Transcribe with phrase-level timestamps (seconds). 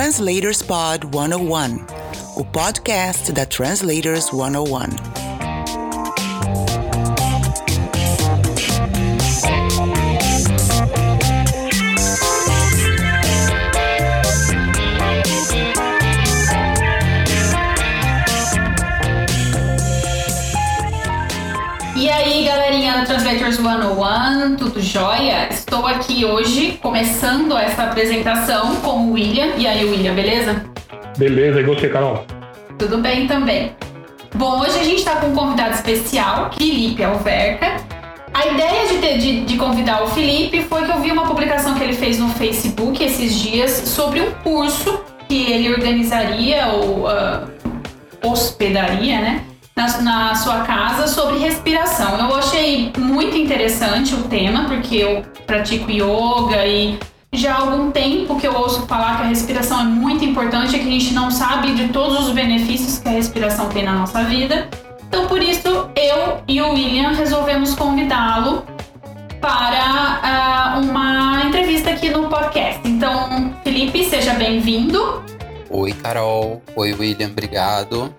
[0.00, 1.84] Translators Pod 101,
[2.34, 4.88] o podcast da Translators 101.
[21.94, 25.50] E aí, galerinha do Translators 101, tudo jóia?
[25.70, 29.52] Estou aqui hoje começando essa apresentação com o William.
[29.56, 30.64] E aí, William, beleza?
[31.16, 32.26] Beleza, e você, Carol?
[32.76, 33.70] Tudo bem também.
[34.34, 37.76] Bom, hoje a gente está com um convidado especial, Felipe Alverca.
[38.34, 41.76] A ideia de, ter, de, de, convidar o Felipe foi que eu vi uma publicação
[41.76, 48.28] que ele fez no Facebook esses dias sobre um curso que ele organizaria ou uh,
[48.28, 49.44] hospedaria, né?
[49.76, 52.18] Na, na sua casa sobre respiração.
[52.18, 56.98] Eu achei muito interessante o tema, porque eu pratico yoga e
[57.32, 60.78] já há algum tempo que eu ouço falar que a respiração é muito importante e
[60.80, 64.24] que a gente não sabe de todos os benefícios que a respiração tem na nossa
[64.24, 64.68] vida.
[65.08, 68.64] Então, por isso, eu e o William resolvemos convidá-lo
[69.40, 72.80] para uh, uma entrevista aqui no podcast.
[72.84, 75.22] Então, Felipe, seja bem-vindo.
[75.70, 76.60] Oi, Carol.
[76.76, 77.28] Oi, William.
[77.28, 78.12] Obrigado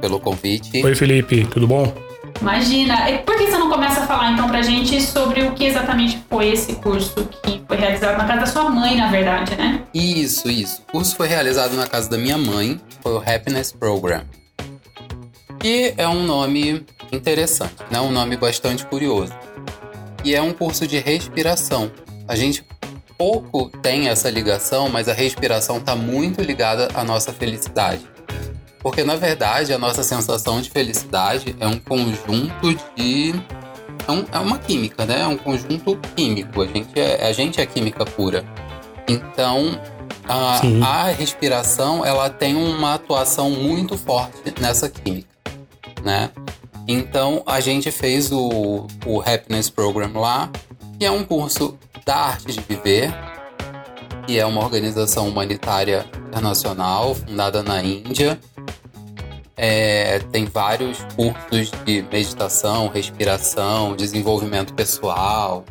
[0.00, 0.84] pelo convite.
[0.84, 1.92] Oi, Felipe, tudo bom?
[2.40, 3.10] Imagina.
[3.10, 6.18] E por que você não começa a falar então pra gente sobre o que exatamente
[6.28, 9.82] foi esse curso que foi realizado na casa da sua mãe, na verdade, né?
[9.92, 10.82] Isso, isso.
[10.88, 14.22] O curso foi realizado na casa da minha mãe, foi o Happiness Program.
[15.58, 18.00] Que é um nome interessante, né?
[18.00, 19.32] Um nome bastante curioso.
[20.24, 21.90] E é um curso de respiração.
[22.28, 22.64] A gente
[23.16, 28.06] pouco tem essa ligação, mas a respiração está muito ligada à nossa felicidade.
[28.86, 33.34] Porque, na verdade, a nossa sensação de felicidade é um conjunto de.
[34.06, 35.22] É, um, é uma química, né?
[35.22, 36.62] É um conjunto químico.
[36.62, 38.44] A gente é, a gente é química pura.
[39.08, 39.76] Então,
[40.28, 45.28] a, a respiração ela tem uma atuação muito forte nessa química,
[46.04, 46.30] né?
[46.86, 50.48] Então, a gente fez o, o Happiness Program lá,
[50.96, 53.12] que é um curso da arte de viver,
[54.28, 58.38] que é uma organização humanitária internacional fundada na Índia
[59.56, 65.64] é, tem vários cursos de meditação, respiração, desenvolvimento pessoal.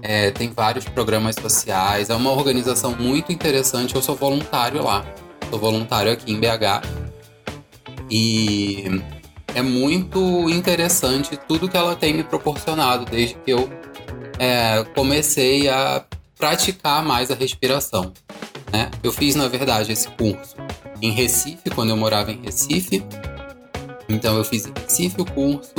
[0.00, 2.08] É, tem vários programas sociais.
[2.08, 3.96] É uma organização muito interessante.
[3.96, 5.04] Eu sou voluntário lá.
[5.50, 6.86] Sou voluntário aqui em BH.
[8.08, 9.02] E
[9.54, 13.68] é muito interessante tudo que ela tem me proporcionado desde que eu
[14.38, 16.04] é, comecei a
[16.38, 18.12] praticar mais a respiração.
[18.72, 18.88] Né?
[19.02, 20.54] Eu fiz, na verdade, esse curso
[21.02, 23.02] em Recife, quando eu morava em Recife.
[24.08, 25.74] Então eu fiz em Recife o curso,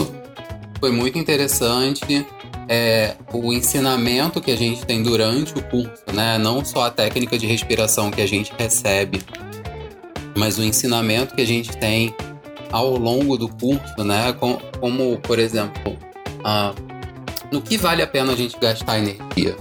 [0.79, 2.25] foi muito interessante.
[2.67, 6.37] É, o ensinamento que a gente tem durante o curso, né?
[6.37, 9.21] Não só a técnica de respiração que a gente recebe,
[10.37, 12.15] mas o ensinamento que a gente tem
[12.71, 14.31] ao longo do curso, né?
[14.33, 15.97] Como, como por exemplo,
[17.51, 19.57] no que vale a pena a gente gastar energia,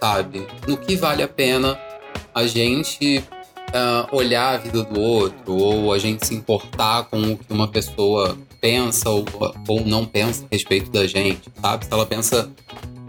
[0.00, 0.44] sabe?
[0.66, 1.78] No que vale a pena
[2.34, 3.22] a gente
[3.70, 7.68] uh, olhar a vida do outro, ou a gente se importar com o que uma
[7.68, 9.24] pessoa pensa ou,
[9.66, 11.86] ou não pensa a respeito da gente, sabe?
[11.86, 12.50] Se ela pensa,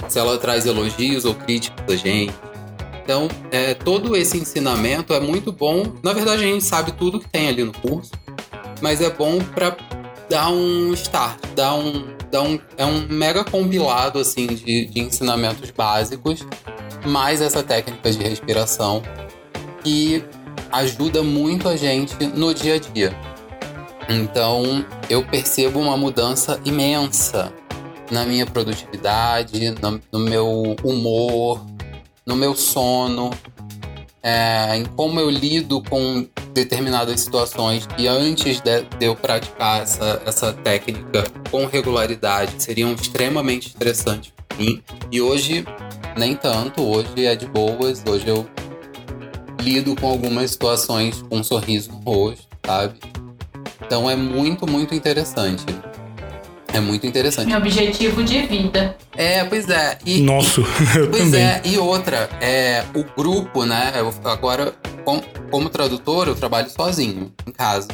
[0.08, 2.34] se ela traz elogios ou críticas da gente.
[3.04, 5.84] Então, é, todo esse ensinamento é muito bom.
[6.04, 8.12] Na verdade, a gente sabe tudo que tem ali no curso,
[8.82, 9.76] mas é bom para
[10.30, 15.72] dar um start, dar um, dar um, é um mega compilado assim de, de ensinamentos
[15.72, 16.46] básicos,
[17.06, 19.04] mais essa técnica de respiração
[19.84, 20.24] que
[20.72, 23.16] ajuda muito a gente no dia a dia.
[24.09, 27.54] Então, eu percebo uma mudança imensa
[28.09, 31.66] na minha produtividade, no, no meu humor,
[32.26, 33.31] no meu sono,
[34.22, 40.22] é, em como eu lido com determinadas situações que antes de, de eu praticar essa,
[40.26, 44.84] essa técnica com regularidade seriam extremamente estressantes para mim.
[45.12, 45.66] E hoje,
[46.18, 48.45] nem tanto, hoje é de boas, hoje eu
[49.62, 53.00] lido com algumas situações com um sorriso no rosto, sabe?
[53.86, 55.63] Então é muito, muito interessante.
[56.74, 57.48] É muito interessante.
[57.48, 58.96] Meu objetivo de vida.
[59.16, 59.98] É, pois é.
[60.06, 60.62] E, Nosso,
[60.96, 61.42] eu pois também.
[61.42, 63.92] é, e outra, é o grupo, né?
[63.96, 64.74] Eu, agora,
[65.04, 67.90] com, como tradutor, eu trabalho sozinho, em casa,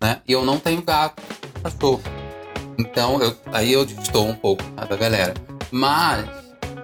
[0.00, 0.20] né?
[0.26, 1.22] E eu não tenho gato,
[1.62, 2.00] cachorro.
[2.78, 5.34] Então, eu, aí eu estou um pouco tá, da galera.
[5.70, 6.26] Mas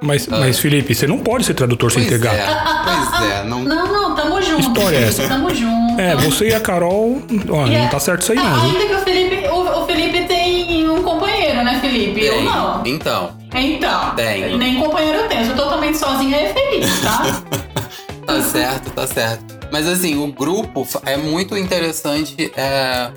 [0.01, 0.39] mas, ah.
[0.39, 2.37] mas, Felipe, você não pode ser tradutor pois sem ter gato.
[2.37, 2.49] É,
[2.85, 3.45] pois é.
[3.45, 3.65] Não...
[3.65, 4.61] não, não, tamo junto.
[4.61, 5.29] História é essa?
[5.29, 6.01] Tamo junto.
[6.01, 7.23] É, você e a Carol.
[7.51, 7.89] Ó, e não é...
[7.89, 8.63] tá certo isso aí, não.
[8.63, 12.21] Ainda que o Felipe, o, o, Felipe tem um companheiro, né, Felipe?
[12.21, 12.29] Tem.
[12.29, 12.83] Eu não.
[12.87, 13.31] Então.
[13.55, 14.15] Então.
[14.15, 14.57] Tem.
[14.57, 15.43] Nem companheiro eu tenho.
[15.43, 17.43] Eu sou totalmente sozinha e feliz, tá?
[18.27, 19.59] tá certo, tá certo.
[19.71, 23.11] Mas assim, o grupo é muito interessante é,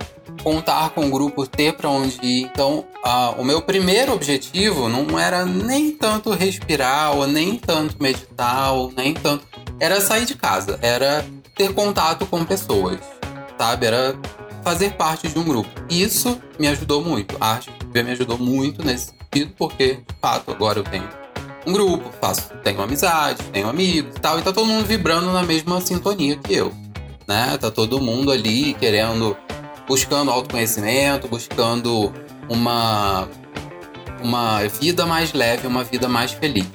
[0.44, 2.50] contar com o grupo, ter para onde ir.
[2.52, 2.86] Então,
[3.38, 9.14] o meu primeiro objetivo não era nem tanto respirar, ou nem tanto meditar, ou nem
[9.14, 9.46] tanto.
[9.80, 11.26] Era sair de casa, era
[11.56, 13.00] ter contato com pessoas,
[13.58, 13.88] sabe?
[13.88, 14.16] Era
[14.64, 15.70] fazer parte de um grupo.
[15.90, 17.36] Isso me ajudou muito.
[17.40, 21.10] A arte me ajudou muito nesse sentido, porque, de fato, agora eu tenho
[21.66, 25.44] um grupo, faço, tenho amizade, tenho amigos e tal, e tá todo mundo vibrando na
[25.44, 26.74] mesma sintonia que eu,
[27.28, 27.58] né?
[27.60, 29.38] Tá todo mundo ali querendo,
[29.88, 32.14] buscando autoconhecimento, buscando
[32.52, 33.28] uma
[34.22, 36.68] uma vida mais leve, uma vida mais feliz.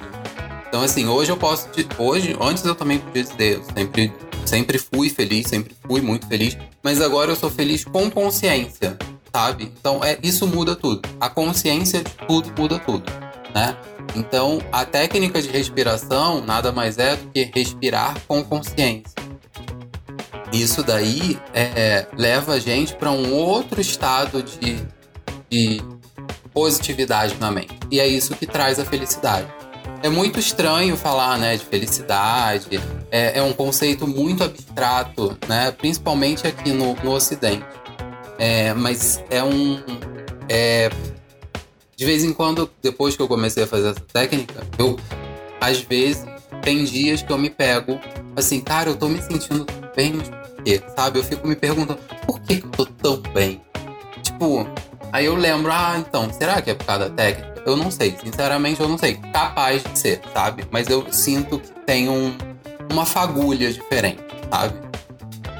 [0.67, 4.13] Então assim, hoje eu posso, hoje, antes eu também podia dizer, eu sempre
[4.45, 8.97] sempre fui feliz, sempre fui muito feliz, mas agora eu sou feliz com consciência,
[9.33, 9.71] sabe?
[9.79, 11.07] Então é isso muda tudo.
[11.19, 13.03] A consciência de tudo muda tudo,
[13.53, 13.77] né?
[14.15, 19.15] Então, a técnica de respiração nada mais é do que respirar com consciência.
[20.51, 24.77] Isso daí é, leva a gente para um outro estado de,
[25.49, 25.81] de
[26.53, 27.77] positividade na mente.
[27.91, 29.47] E é isso que traz a felicidade.
[30.03, 32.79] É muito estranho falar né, de felicidade,
[33.09, 37.65] é, é um conceito muito abstrato, né, principalmente aqui no, no Ocidente.
[38.37, 39.81] É, mas é um.
[40.47, 40.89] É,
[41.95, 44.99] de vez em quando, depois que eu comecei a fazer essa técnica, eu,
[45.59, 46.23] às vezes,
[46.61, 47.99] tem dias que eu me pego
[48.37, 49.65] assim, cara, eu tô me sentindo
[49.95, 50.81] bem, mas por quê?
[50.95, 51.17] Sabe?
[51.17, 53.59] Eu fico me perguntando, por que, eu tô tão bem?
[54.21, 54.67] Tipo,
[55.11, 57.63] aí eu lembro, ah, então, será que é por causa da técnica?
[57.65, 59.15] Eu não sei, sinceramente eu não sei.
[59.33, 60.65] Capaz de ser, sabe?
[60.71, 62.35] Mas eu sinto que tem um,
[62.91, 64.73] uma fagulha diferente, sabe?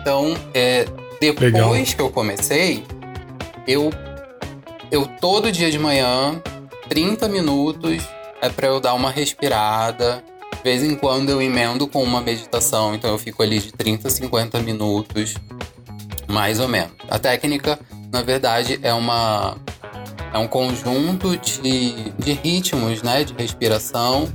[0.02, 0.86] Então, é,
[1.20, 1.74] depois Legal.
[1.74, 2.86] que eu comecei,
[3.68, 3.92] eu
[4.90, 6.42] eu todo dia de manhã,
[6.88, 8.04] 30 minutos,
[8.42, 10.24] é para eu dar uma respirada.
[10.56, 14.08] De vez em quando eu emendo com uma meditação, então eu fico ali de 30
[14.08, 15.36] a 50 minutos,
[16.28, 16.94] mais ou menos.
[17.10, 17.80] A técnica,
[18.12, 19.58] na verdade, é uma
[20.34, 24.32] é um conjunto de, de ritmos, né, de respiração.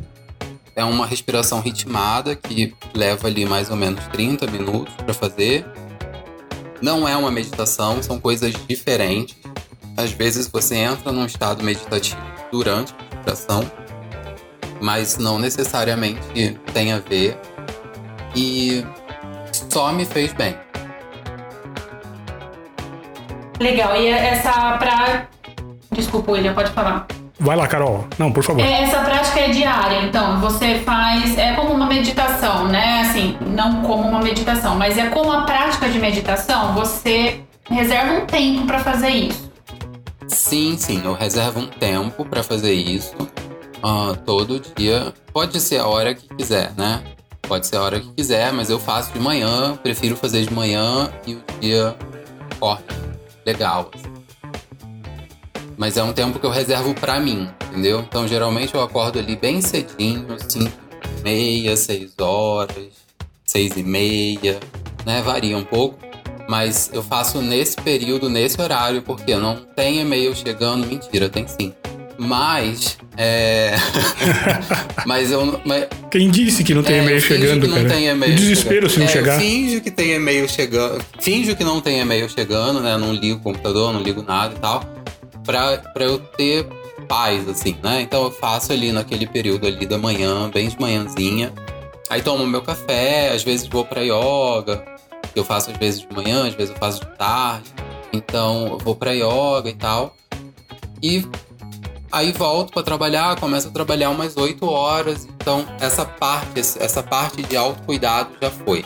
[0.74, 5.66] É uma respiração ritmada que leva ali mais ou menos 30 minutos para fazer.
[6.80, 9.36] Não é uma meditação, são coisas diferentes.
[9.96, 12.20] Às vezes você entra num estado meditativo
[12.50, 13.70] durante a meditação,
[14.80, 16.20] mas não necessariamente
[16.72, 17.38] tem a ver.
[18.34, 18.82] E
[19.70, 20.56] só me fez bem.
[23.62, 23.96] Legal.
[23.96, 25.26] E essa pra.
[25.92, 27.06] Desculpa, William, pode falar.
[27.38, 28.06] Vai lá, Carol.
[28.18, 28.62] Não, por favor.
[28.62, 31.36] É, essa prática é diária, então você faz.
[31.38, 33.02] É como uma meditação, né?
[33.02, 38.26] Assim, não como uma meditação, mas é como a prática de meditação, você reserva um
[38.26, 39.50] tempo para fazer isso.
[40.28, 43.16] Sim, sim, eu reservo um tempo para fazer isso
[43.82, 45.12] uh, todo dia.
[45.32, 47.02] Pode ser a hora que quiser, né?
[47.42, 51.10] Pode ser a hora que quiser, mas eu faço de manhã, prefiro fazer de manhã
[51.26, 51.96] e o dia
[52.60, 52.82] corre
[53.44, 53.90] legal.
[55.76, 58.00] Mas é um tempo que eu reservo para mim, entendeu?
[58.00, 60.70] Então geralmente eu acordo ali bem cedinho, 5
[61.18, 62.92] e meia, 6 horas,
[63.44, 64.60] 6 e meia,
[65.04, 65.22] né?
[65.22, 66.12] Varia um pouco
[66.48, 70.86] mas eu faço nesse período, nesse horário, porque não tem e-mail chegando.
[70.86, 71.72] Mentira, tem sim.
[72.22, 72.96] Mas.
[73.16, 73.74] É.
[75.04, 75.60] mas eu.
[75.64, 75.88] Mas...
[76.10, 77.82] Quem disse que não tem é, e-mail chegando, cara?
[77.82, 78.90] Não tem e-mail desespero chegando.
[78.90, 79.40] se não é, chegar.
[79.40, 81.04] Finge que tem e-mail chegando.
[81.20, 82.96] Finge que não tem e-mail chegando, né?
[82.96, 84.84] Não ligo o computador, não ligo nada e tal.
[85.44, 86.66] Pra, pra eu ter
[87.08, 88.00] paz, assim, né?
[88.02, 91.52] Então eu faço ali naquele período ali da manhã, bem de manhãzinha.
[92.08, 94.84] Aí tomo meu café, às vezes vou pra yoga,
[95.34, 97.68] eu faço às vezes de manhã, às vezes eu faço de tarde.
[98.12, 100.14] Então eu vou para yoga e tal.
[101.02, 101.26] E
[102.12, 105.24] aí volto para trabalhar, começo a trabalhar umas 8 horas.
[105.24, 108.84] Então essa parte, essa parte de autocuidado já foi,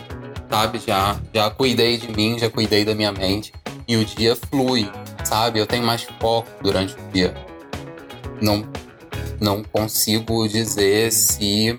[0.48, 0.80] sabe?
[0.86, 3.52] Já, já cuidei de mim, já cuidei da minha mente.
[3.88, 4.90] E o dia flui,
[5.24, 5.58] sabe?
[5.58, 7.34] Eu tenho mais foco durante o dia.
[8.40, 8.66] Não,
[9.40, 11.76] não consigo dizer se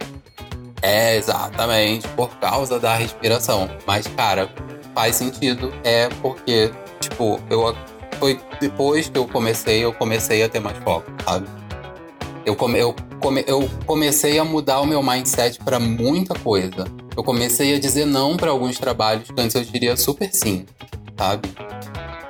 [0.81, 3.69] é, exatamente, por causa da respiração.
[3.85, 4.49] Mas, cara,
[4.93, 5.73] faz sentido.
[5.83, 7.75] É porque, tipo, eu
[8.17, 11.47] foi depois que eu comecei, eu comecei a ter mais foco, sabe?
[12.45, 16.85] Eu, come, eu, come, eu comecei a mudar o meu mindset para muita coisa.
[17.15, 20.65] Eu comecei a dizer não para alguns trabalhos que antes eu diria super sim,
[21.17, 21.49] sabe?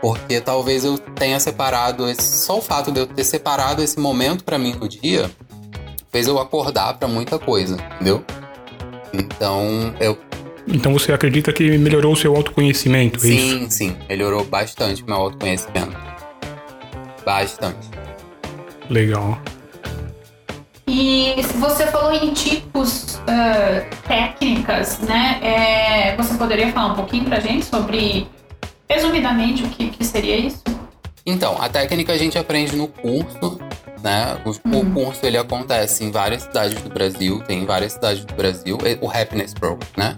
[0.02, 4.44] Porque talvez eu tenha separado esse, só o fato de eu ter separado esse momento
[4.44, 5.30] para mim no dia
[6.12, 8.24] fez eu acordar para muita coisa, entendeu?
[9.14, 10.18] Então, eu.
[10.68, 13.18] Então você acredita que melhorou o seu autoconhecimento?
[13.18, 13.98] É sim, é sim.
[14.10, 15.96] Melhorou bastante o meu autoconhecimento.
[17.26, 17.90] Bastante.
[18.90, 19.38] Legal.
[20.88, 25.40] E, se você falou em tipos, uh, técnicas, né?
[25.44, 28.26] É, você poderia falar um pouquinho pra gente sobre,
[28.90, 30.64] resumidamente, o que, que seria isso?
[31.26, 33.60] Então, a técnica a gente aprende no curso,
[34.02, 34.38] né?
[34.46, 34.94] O, o, Uhum.
[34.94, 39.54] curso ele acontece em várias cidades do Brasil, tem várias cidades do Brasil, o Happiness
[39.54, 40.16] Program, né?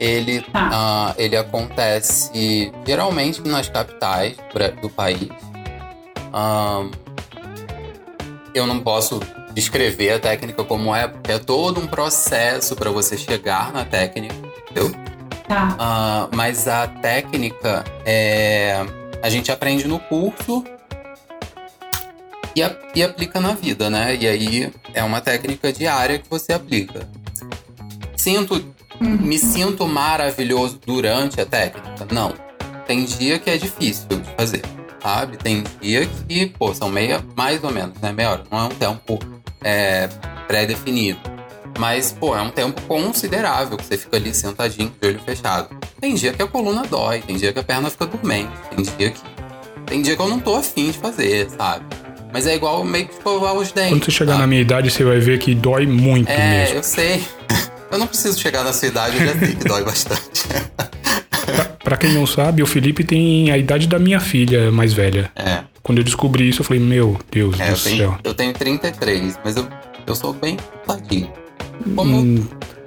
[0.00, 0.70] Ele, Tá.
[0.72, 4.34] ah, ele acontece geralmente nas capitais
[4.80, 5.28] do país.
[6.32, 6.90] Ahn,
[8.54, 9.20] eu não posso
[9.52, 14.34] descrever a técnica como é, porque é todo um processo para você chegar na técnica,
[14.70, 14.90] entendeu?
[15.46, 15.76] Tá.
[15.78, 18.82] Ah, mas a técnica é,
[19.22, 20.64] a gente aprende no curso
[22.56, 24.16] e, a- e aplica na vida, né?
[24.16, 27.06] E aí é uma técnica diária que você aplica.
[28.16, 28.64] Sinto,
[29.00, 32.06] me sinto maravilhoso durante a técnica?
[32.12, 32.32] Não.
[32.86, 34.62] Tem dia que é difícil de fazer,
[35.02, 35.36] sabe?
[35.36, 38.12] Tem dia que, pô, são meia, mais ou menos, né?
[38.12, 38.44] Meia hora.
[38.50, 39.18] Não é um tempo
[39.62, 40.08] é,
[40.48, 41.20] pré-definido.
[41.78, 45.68] Mas, pô, é um tempo considerável que você fica ali sentadinho, de olho fechado.
[46.00, 49.10] Tem dia que a coluna dói, tem dia que a perna fica dormente, tem dia
[49.10, 49.20] que.
[49.86, 51.84] Tem dia que eu não tô afim de fazer, sabe?
[52.32, 53.90] Mas é igual meio que escovar os dentes.
[53.90, 54.40] Quando você chegar sabe?
[54.42, 56.76] na minha idade, você vai ver que dói muito É, mesmo.
[56.76, 57.24] eu sei.
[57.90, 60.42] Eu não preciso chegar na sua idade, eu já sei que dói bastante.
[61.46, 65.30] Pra, pra quem não sabe, o Felipe tem a idade da minha filha mais velha.
[65.34, 67.96] É, Quando eu descobri isso, eu falei, meu Deus é do eu, céu.
[67.96, 69.66] tenho, eu tenho 33, mas eu,
[70.06, 70.56] eu sou bem
[70.86, 71.32] tadinho.
[71.96, 72.18] Como.
[72.18, 72.46] Hum,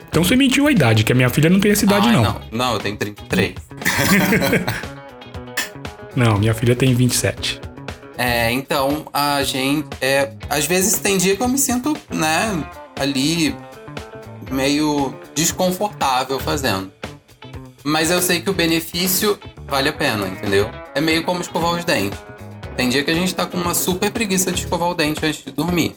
[0.10, 2.24] então você mentiu a idade, que a minha filha não tem essa idade, Ai, não.
[2.24, 2.41] não.
[2.51, 3.55] Não, eu tenho 33.
[6.15, 7.60] Não, minha filha tem 27.
[8.17, 9.88] É, então a gente.
[10.00, 12.63] É, às vezes tem dia que eu me sinto, né,
[13.00, 13.55] ali
[14.51, 16.91] meio desconfortável fazendo.
[17.83, 20.69] Mas eu sei que o benefício vale a pena, entendeu?
[20.95, 22.19] É meio como escovar os dentes.
[22.77, 25.43] Tem dia que a gente tá com uma super preguiça de escovar o dente antes
[25.43, 25.95] de dormir.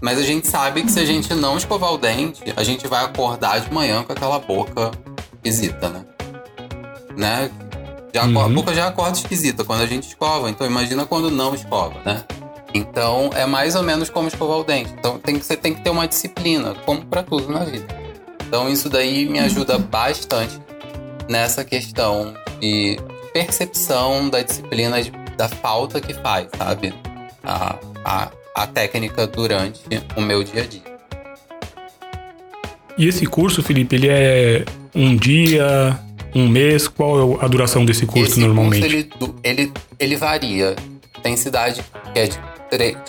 [0.00, 3.04] Mas a gente sabe que se a gente não escovar o dente, a gente vai
[3.04, 4.90] acordar de manhã com aquela boca
[5.34, 6.04] esquisita, né?
[7.16, 7.50] Né?
[8.12, 8.40] Já Uhum.
[8.40, 12.24] A boca já acorda esquisita quando a gente escova, então imagina quando não escova, né?
[12.74, 14.90] Então é mais ou menos como escovar o dente.
[14.98, 17.86] Então tem que, você tem que ter uma disciplina, como pra tudo na vida.
[18.46, 20.58] Então isso daí me ajuda bastante
[21.28, 22.98] nessa questão de
[23.32, 26.94] percepção da disciplina, de- da falta que faz, sabe?
[27.44, 29.80] A, a, a técnica durante
[30.16, 30.82] o meu dia a dia.
[32.98, 34.64] E esse curso, Felipe, ele é
[34.94, 35.98] um dia,
[36.34, 36.86] um mês?
[36.88, 38.80] Qual é a duração desse curso Esse normalmente?
[38.82, 40.76] curso, ele, ele, ele varia.
[41.22, 42.38] Tem cidade que é de,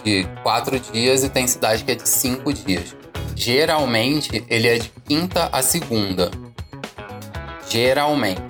[0.04, 2.96] de quatro dias e tem cidade que é de cinco dias.
[3.36, 6.30] Geralmente, ele é de quinta a segunda.
[7.70, 8.42] Geralmente,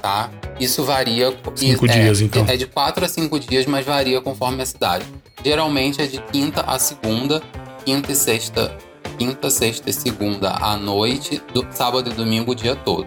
[0.00, 0.30] tá?
[0.60, 1.36] Isso varia.
[1.54, 2.44] Cinco é, dias, então.
[2.48, 5.04] É de quatro a cinco dias, mas varia conforme a cidade.
[5.44, 7.42] Geralmente é de quinta a segunda,
[7.84, 8.76] quinta e sexta,
[9.18, 13.06] quinta, sexta e segunda à noite, do, sábado e domingo o dia todo.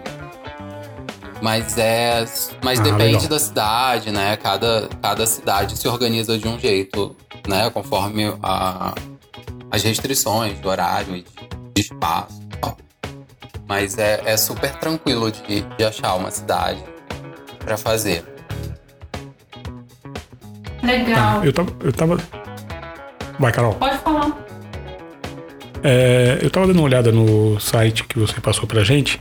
[1.42, 2.24] Mas é.
[2.62, 3.28] Mas Ah, depende legal.
[3.28, 4.36] da cidade, né?
[4.36, 7.16] Cada, cada cidade se organiza de um jeito,
[7.48, 7.68] né?
[7.70, 8.94] Conforme a,
[9.70, 11.28] as restrições do horário e de,
[11.74, 12.76] de espaço e tal.
[13.68, 16.82] Mas é, é super tranquilo de, de achar uma cidade
[17.58, 18.24] pra fazer.
[20.82, 21.40] Legal.
[21.40, 22.18] Ah, eu tava, eu tava.
[23.38, 23.74] Vai, Carol.
[23.74, 24.36] Pode falar.
[25.82, 29.20] É, eu tava dando uma olhada no site que você passou pra gente.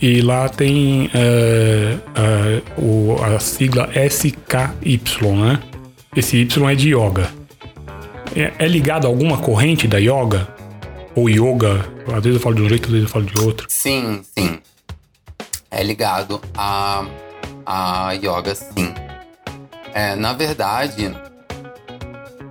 [0.00, 5.00] E lá tem é, é, o- a sigla SKY,
[5.36, 5.60] né?
[6.16, 7.30] Esse Y é de yoga.
[8.36, 10.48] É, é ligado a alguma corrente da yoga?
[11.14, 11.88] Ou yoga?
[12.08, 13.66] Às vezes eu falo de um jeito, às vezes eu falo de outro.
[13.70, 14.58] Sim, sim.
[15.70, 17.06] É ligado a,
[17.64, 18.92] a yoga, sim.
[19.94, 21.16] É, na verdade,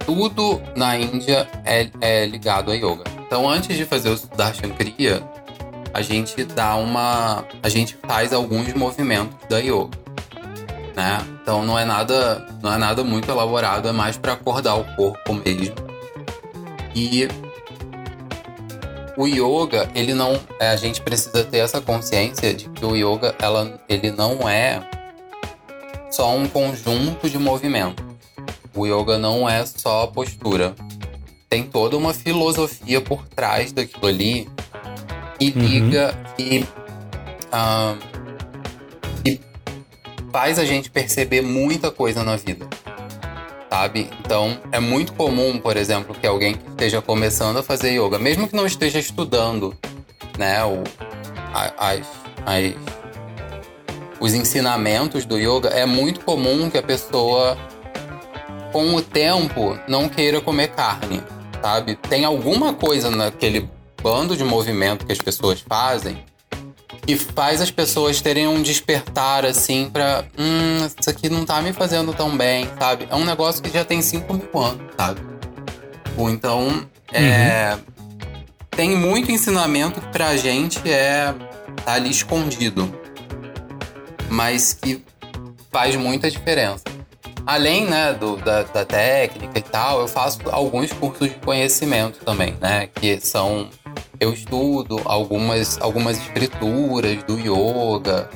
[0.05, 3.03] tudo na Índia é, é ligado a yoga.
[3.25, 5.21] Então, antes de fazer o Sudarshan Kriya,
[5.93, 7.45] a gente dá uma.
[7.61, 9.89] A gente faz alguns movimentos da yoga.
[10.95, 11.17] Né?
[11.41, 15.33] Então não é nada, não é nada muito elaborado, é mais para acordar o corpo
[15.33, 15.75] mesmo.
[16.95, 17.27] E
[19.17, 23.35] o yoga, ele não, é, a gente precisa ter essa consciência de que o yoga,
[23.39, 24.81] ela, ele não é
[26.09, 28.03] só um conjunto de movimentos.
[28.75, 30.75] O yoga não é só postura.
[31.49, 34.49] Tem toda uma filosofia por trás daquilo ali
[35.51, 35.65] que Uhum.
[35.65, 36.65] liga e
[37.51, 37.95] ah,
[39.23, 39.39] que
[40.31, 42.67] faz a gente perceber muita coisa na vida.
[43.69, 44.09] Sabe?
[44.19, 48.47] Então, é muito comum, por exemplo, que alguém que esteja começando a fazer yoga, mesmo
[48.47, 49.75] que não esteja estudando,
[50.37, 50.83] né, o,
[51.53, 52.05] as,
[52.45, 52.75] as,
[54.19, 57.57] os ensinamentos do yoga, é muito comum que a pessoa,
[58.71, 61.21] com o tempo, não queira comer carne.
[61.61, 61.95] sabe?
[61.95, 63.69] Tem alguma coisa naquele
[64.03, 66.23] bando de movimento que as pessoas fazem
[67.05, 70.23] que faz as pessoas terem um despertar assim pra.
[70.37, 73.07] Hum, isso aqui não tá me fazendo tão bem, sabe?
[73.09, 75.21] É um negócio que já tem 5 mil anos, sabe?
[76.17, 76.87] Ou então.
[77.11, 77.93] É, uhum.
[78.71, 81.33] Tem muito ensinamento que pra gente é.
[81.85, 82.91] tá ali escondido.
[84.29, 85.03] Mas que
[85.71, 86.83] faz muita diferença.
[87.45, 92.55] Além né, do, da, da técnica e tal, eu faço alguns cursos de conhecimento também,
[92.61, 92.87] né?
[92.87, 93.69] Que são
[94.19, 98.29] eu estudo algumas, algumas escrituras do yoga,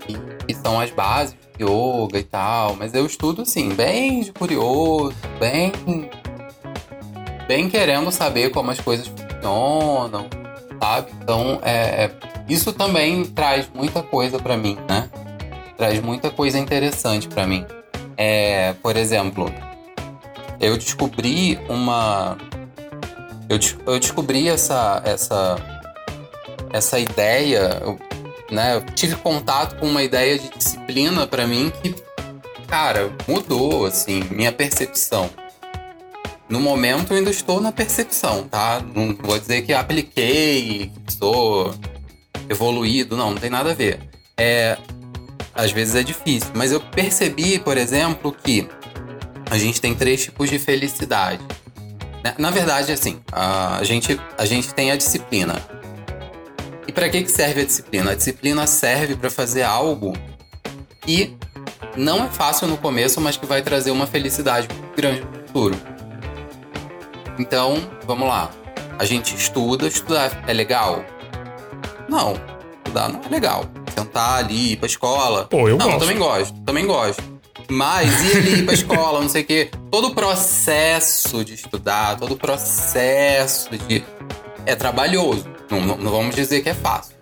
[0.00, 4.32] que, que são as bases do yoga e tal, mas eu estudo assim, bem de
[4.32, 5.72] curioso, bem.
[7.46, 10.28] bem querendo saber como as coisas funcionam,
[10.80, 11.10] sabe?
[11.22, 12.10] Então, é, é
[12.48, 15.08] isso também traz muita coisa para mim, né?
[15.76, 17.64] Traz muita coisa interessante para mim.
[18.16, 19.52] É, por exemplo,
[20.60, 22.36] eu descobri uma
[23.50, 25.56] eu, eu descobri essa, essa,
[26.72, 27.98] essa ideia, eu,
[28.48, 28.76] né?
[28.76, 31.92] Eu tive contato com uma ideia de disciplina para mim que,
[32.68, 35.28] cara, mudou, assim, minha percepção.
[36.48, 38.80] No momento eu ainda estou na percepção, tá?
[38.94, 41.74] Não vou dizer que apliquei, que sou
[42.48, 43.98] evoluído, não, não tem nada a ver.
[44.36, 44.78] É,
[45.52, 48.68] às vezes é difícil, mas eu percebi, por exemplo, que
[49.50, 51.44] a gente tem três tipos de felicidade.
[52.24, 52.34] Né?
[52.38, 55.54] Na verdade, assim, a gente, a gente tem a disciplina.
[56.86, 58.12] E para que, que serve a disciplina?
[58.12, 60.12] A disciplina serve para fazer algo
[61.00, 61.36] que
[61.96, 65.76] não é fácil no começo, mas que vai trazer uma felicidade grande no futuro.
[67.38, 68.50] Então, vamos lá.
[68.98, 71.04] A gente estuda, estudar é legal?
[72.08, 72.34] Não,
[72.78, 73.64] estudar não é legal.
[73.96, 75.46] Sentar ali, ir pra escola.
[75.46, 76.00] Pô, eu não, gosto.
[76.00, 77.22] também gosto, também gosto.
[77.70, 79.70] Mas ir ali pra escola, não sei o quê.
[79.90, 84.04] Todo o processo de estudar, todo o processo de.
[84.66, 85.46] É trabalhoso.
[85.70, 87.14] Não, não, não vamos dizer que é fácil.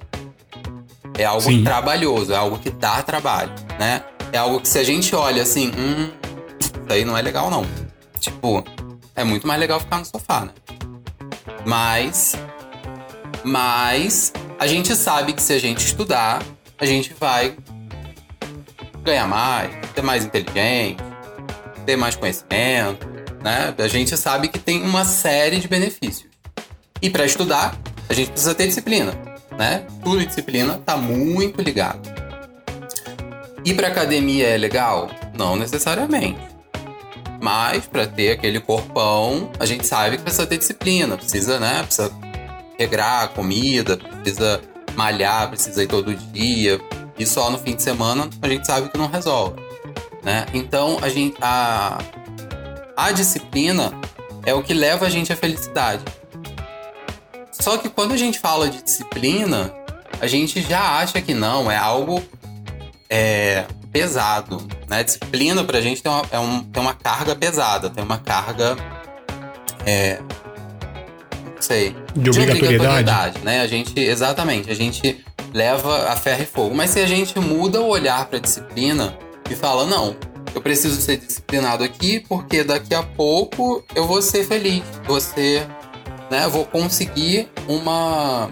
[1.18, 1.64] É algo Sim.
[1.64, 4.04] trabalhoso, é algo que dá trabalho, né?
[4.32, 6.10] É algo que se a gente olha assim, hum,
[6.58, 7.66] isso aí não é legal, não.
[8.18, 8.64] Tipo,
[9.14, 10.52] é muito mais legal ficar no sofá, né?
[11.66, 12.34] Mas.
[13.44, 16.42] Mas a gente sabe que se a gente estudar,
[16.78, 17.56] a gente vai
[19.08, 21.02] ganhar mais, ser mais inteligente,
[21.86, 23.08] ter mais conhecimento,
[23.42, 23.74] né?
[23.78, 26.28] A gente sabe que tem uma série de benefícios.
[27.00, 27.74] E para estudar,
[28.08, 29.12] a gente precisa ter disciplina,
[29.56, 29.86] né?
[30.04, 32.06] Tudo e disciplina tá muito ligado.
[33.64, 35.10] Ir para academia é legal?
[35.34, 36.40] Não necessariamente.
[37.40, 41.82] Mas para ter aquele corpão, a gente sabe que precisa ter disciplina, precisa, né?
[41.82, 42.12] Precisa
[42.78, 44.60] regrar a comida, precisa
[44.94, 46.78] malhar, precisa ir todo dia,
[47.18, 49.60] e só no fim de semana a gente sabe que não resolve.
[50.22, 50.46] Né?
[50.54, 51.98] Então a, gente, a,
[52.96, 53.92] a disciplina
[54.44, 56.02] é o que leva a gente à felicidade.
[57.52, 59.74] Só que quando a gente fala de disciplina,
[60.20, 62.22] a gente já acha que não, é algo
[63.10, 64.66] é, pesado.
[64.88, 65.02] Né?
[65.02, 68.76] Disciplina pra gente tem uma, é um, tem uma carga pesada, tem uma carga.
[69.84, 70.20] É,
[71.54, 71.96] não sei.
[72.14, 72.58] De obrigatoriedade.
[72.58, 73.60] De obrigatoriedade né?
[73.60, 76.74] A gente, exatamente, a gente leva a ferro e fogo.
[76.74, 79.16] Mas se a gente muda o olhar para a disciplina
[79.50, 80.16] e fala, não,
[80.54, 84.82] eu preciso ser disciplinado aqui porque daqui a pouco eu vou ser feliz,
[85.20, 85.66] ser,
[86.30, 88.50] né, vou conseguir uma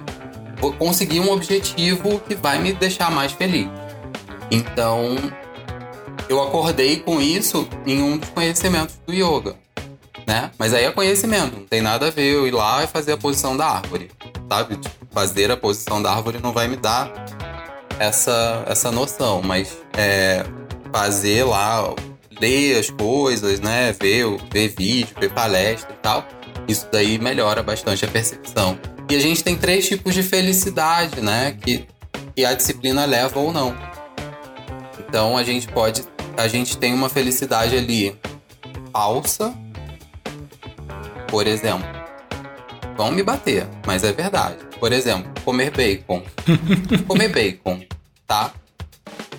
[0.58, 3.68] vou conseguir um objetivo que vai me deixar mais feliz.
[4.50, 5.16] Então,
[6.28, 9.56] eu acordei com isso em um dos conhecimentos do yoga,
[10.26, 10.50] né?
[10.58, 13.16] Mas aí é conhecimento, não tem nada a ver eu ir lá e fazer a
[13.16, 14.10] posição da árvore,
[14.48, 14.76] sabe?
[14.76, 17.12] Tipo, fazer a posição da árvore não vai me dar
[17.98, 20.44] essa, essa noção, mas é,
[20.92, 21.94] fazer lá,
[22.40, 23.92] ler as coisas, né?
[23.92, 26.26] Ver, ver vídeo, ver palestra e tal,
[26.66, 28.78] isso daí melhora bastante a percepção.
[29.08, 31.56] E a gente tem três tipos de felicidade, né?
[31.62, 31.86] Que,
[32.34, 33.76] que a disciplina leva ou não.
[34.98, 36.02] Então a gente pode.
[36.36, 38.18] A gente tem uma felicidade ali
[38.92, 39.54] falsa,
[41.28, 41.86] por exemplo.
[42.96, 44.56] Vão me bater, mas é verdade.
[44.80, 46.22] Por exemplo, comer bacon.
[47.06, 47.80] comer bacon,
[48.26, 48.52] tá?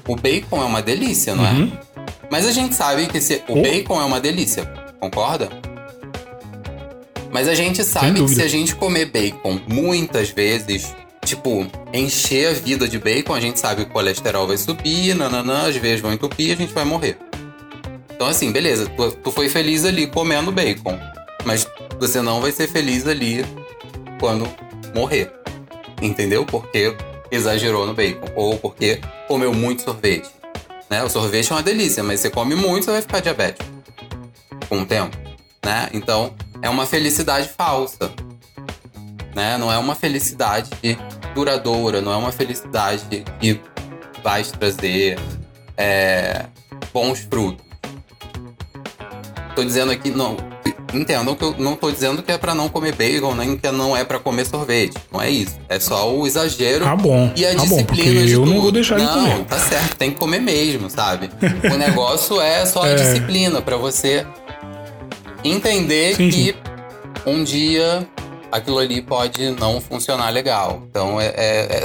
[0.08, 1.52] O bacon é uma delícia, não é?
[1.52, 1.72] uhum.
[1.74, 1.88] é?
[2.30, 3.62] Mas a gente sabe que se, o oh.
[3.62, 4.66] bacon é uma delícia,
[5.00, 5.50] concorda?
[7.32, 10.96] Mas a gente sabe que se a gente comer bacon muitas vezes,
[11.26, 15.68] tipo, encher a vida de bacon, a gente sabe que o colesterol vai subir, nananã,
[15.68, 17.18] as veias vão entupir e a gente vai morrer.
[18.14, 20.98] Então, assim, beleza, tu, tu foi feliz ali comendo bacon,
[21.48, 21.66] mas
[21.98, 23.46] você não vai ser feliz ali
[24.20, 24.46] quando
[24.94, 25.32] morrer.
[26.02, 26.46] Entendeu?
[26.46, 26.94] Porque
[27.32, 28.28] exagerou no bacon.
[28.36, 30.30] Ou porque comeu muito sorvete.
[30.90, 31.02] Né?
[31.04, 33.64] O sorvete é uma delícia, mas você come muito, você vai ficar diabético.
[34.68, 35.18] Com o tempo.
[35.66, 35.90] Né?
[35.94, 38.12] Então, é uma felicidade falsa.
[39.34, 39.58] Né?
[39.58, 40.70] Não é uma felicidade
[41.34, 43.62] duradoura, não é uma felicidade que
[44.22, 45.18] vai te trazer
[45.78, 46.46] é,
[46.92, 47.66] bons frutos.
[49.56, 50.36] Tô dizendo aqui, não,
[50.94, 53.96] entendam que eu não tô dizendo que é para não comer bacon, nem que não
[53.96, 54.96] é para comer sorvete.
[55.12, 55.58] Não é isso.
[55.70, 58.54] É só o exagero tá bom, e a tá disciplina bom, de eu tudo.
[58.54, 59.46] não vou deixar não, de comer.
[59.46, 61.30] tá certo, tem que comer mesmo, sabe?
[61.74, 62.96] o negócio é só a É.
[62.96, 64.26] disciplina para você
[65.44, 66.54] entender Sim, que sim.
[67.26, 68.08] um dia
[68.52, 70.82] aquilo ali pode não funcionar legal.
[70.90, 71.32] Então é, é-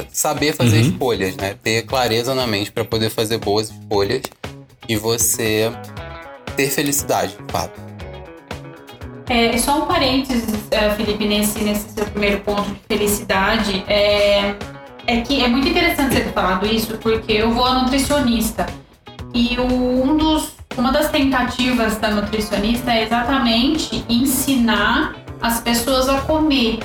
[0.00, 0.82] é saber fazer Uhum.
[0.90, 1.54] escolhas, né?
[1.62, 4.22] Ter clareza na mente para poder fazer boas escolhas
[4.88, 5.70] e você
[6.56, 7.78] ter felicidade, de fato.
[9.28, 13.84] É, só um parênteses, eh, Felipe, nesse, nesse seu primeiro ponto de felicidade.
[13.88, 14.54] É,
[15.06, 18.66] é que é muito interessante você ter falado isso, porque eu vou a nutricionista.
[19.34, 26.20] E o- um dos, uma das tentativas da nutricionista é exatamente ensinar as pessoas a
[26.22, 26.80] comer.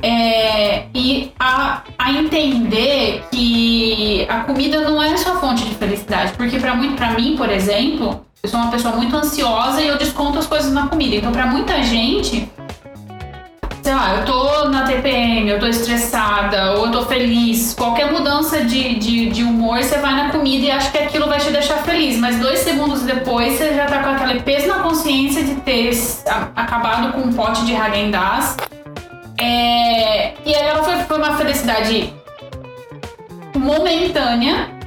[0.00, 6.34] É, e a, a entender que a comida não é só fonte de felicidade.
[6.36, 10.46] Porque para mim, por exemplo, eu sou uma pessoa muito ansiosa e eu desconto as
[10.46, 11.16] coisas na comida.
[11.16, 12.48] Então, para muita gente,
[13.82, 17.74] sei lá, eu tô na TPM, eu tô estressada, ou eu tô feliz.
[17.74, 21.40] Qualquer mudança de, de, de humor, você vai na comida e acha que aquilo vai
[21.40, 22.16] te deixar feliz.
[22.16, 25.90] Mas dois segundos depois, você já tá com aquele peso na consciência de ter
[26.54, 28.56] acabado com um pote de Häagen-Dazs.
[29.40, 32.12] É, e aí ela foi, foi uma felicidade
[33.56, 34.77] momentânea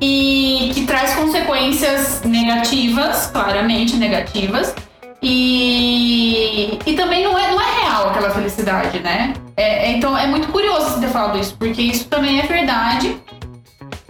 [0.00, 4.74] e que traz consequências negativas, claramente negativas.
[5.22, 9.34] E, e também não é, não é real aquela felicidade, né?
[9.56, 13.16] É, é- então é muito curioso você ter falado isso, porque isso também é verdade.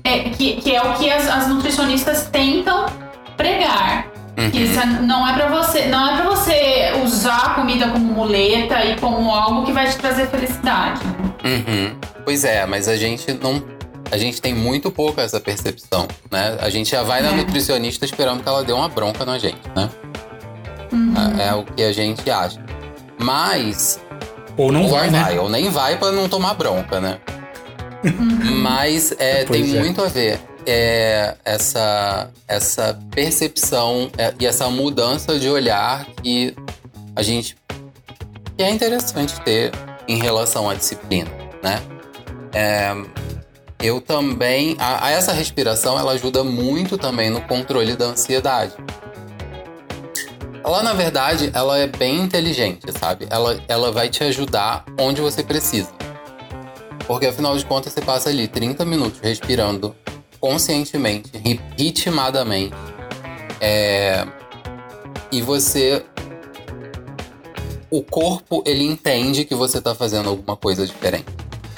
[0.05, 2.87] É, que, que é o que as, as nutricionistas tentam
[3.37, 4.07] pregar.
[4.53, 8.83] Que isso não é pra você, não é para você usar a comida como muleta
[8.87, 11.00] e como algo que vai te trazer felicidade.
[11.05, 11.12] né?
[11.44, 11.96] Uhum.
[12.24, 13.62] Pois é, mas a gente não.
[14.10, 16.56] A gente tem muito pouco essa percepção, né?
[16.60, 17.36] A gente já vai na É.
[17.36, 19.88] nutricionista esperando que ela dê uma bronca na gente, né?
[21.38, 22.62] É, é o que a gente acha.
[23.18, 24.00] Mas.
[24.56, 25.38] Ou não ou vai, né?
[25.40, 27.18] ou nem vai pra não tomar bronca, né?
[28.62, 29.80] Mas é, Pois tem é.
[29.80, 36.54] muito a ver é, essa, essa percepção é, e essa mudança de olhar que
[37.14, 37.56] a gente
[38.56, 39.72] que é interessante ter
[40.08, 41.30] em relação à disciplina,
[41.62, 41.80] né?
[42.52, 42.94] É,
[43.82, 48.72] eu também a, a essa respiração ela ajuda muito também no controle da ansiedade.
[50.64, 53.26] Ela na verdade ela é bem inteligente, sabe?
[53.30, 55.90] Ela, ela vai te ajudar onde você precisa.
[57.06, 59.96] Porque afinal de contas você passa ali 30 minutos respirando
[60.38, 62.74] conscientemente, ri- ritmadamente.
[63.60, 64.24] É,
[65.32, 66.04] e você.
[67.90, 71.26] O corpo ele entende que você está fazendo alguma coisa diferente.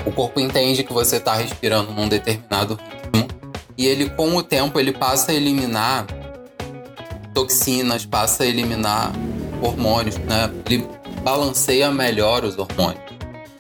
[0.05, 2.79] O corpo entende que você está respirando num determinado
[3.13, 3.29] ritmo.
[3.77, 6.07] E ele, com o tempo, ele passa a eliminar
[7.35, 9.13] toxinas, passa a eliminar
[9.63, 10.51] hormônios, né?
[10.67, 10.87] Ele
[11.23, 13.03] balanceia melhor os hormônios.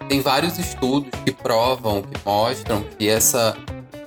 [0.09, 3.57] Tem vários estudos que provam, que mostram que essa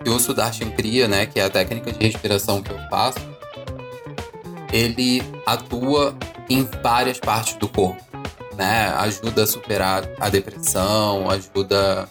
[0.03, 3.17] que o Sudarshan Kriya, né, que é a técnica de respiração que eu faço,
[4.71, 6.15] ele atua
[6.47, 7.99] em várias partes do corpo,
[8.55, 8.93] né?
[8.97, 12.07] Ajuda a superar a depressão, ajuda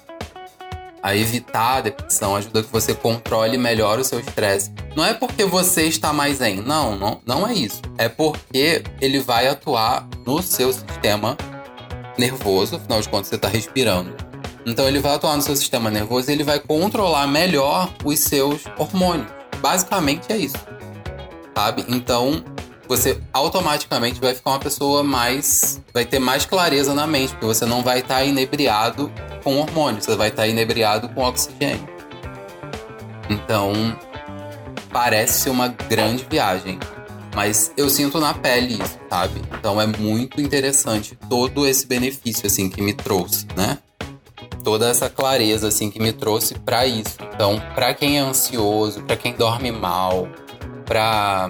[1.04, 4.72] a evitar a depressão, ajuda que você controle melhor o seu estresse.
[4.96, 7.82] Não é porque você está mais zen, não, não, não é isso.
[7.98, 11.36] É porque ele vai atuar no seu sistema
[12.16, 14.16] nervoso, afinal de contas você está respirando.
[14.64, 18.62] Então ele vai atuar no seu sistema nervoso e ele vai controlar melhor os seus
[18.78, 19.28] hormônios.
[19.60, 20.56] Basicamente é isso.
[21.54, 21.84] Sabe?
[21.86, 22.42] Então
[22.88, 25.80] você automaticamente vai ficar uma pessoa mais.
[25.92, 29.10] vai ter mais clareza na mente, porque você não vai estar inebriado
[29.42, 31.88] com hormônio, você vai estar inebriado com oxigênio.
[33.28, 33.72] Então
[34.92, 36.78] parece ser uma grande viagem.
[37.34, 39.42] Mas eu sinto na pele isso, sabe?
[39.58, 43.78] Então é muito interessante todo esse benefício assim que me trouxe, né?
[44.62, 47.16] Toda essa clareza assim que me trouxe para isso.
[47.34, 50.28] Então, para quem é ansioso, para quem dorme mal,
[50.86, 51.48] para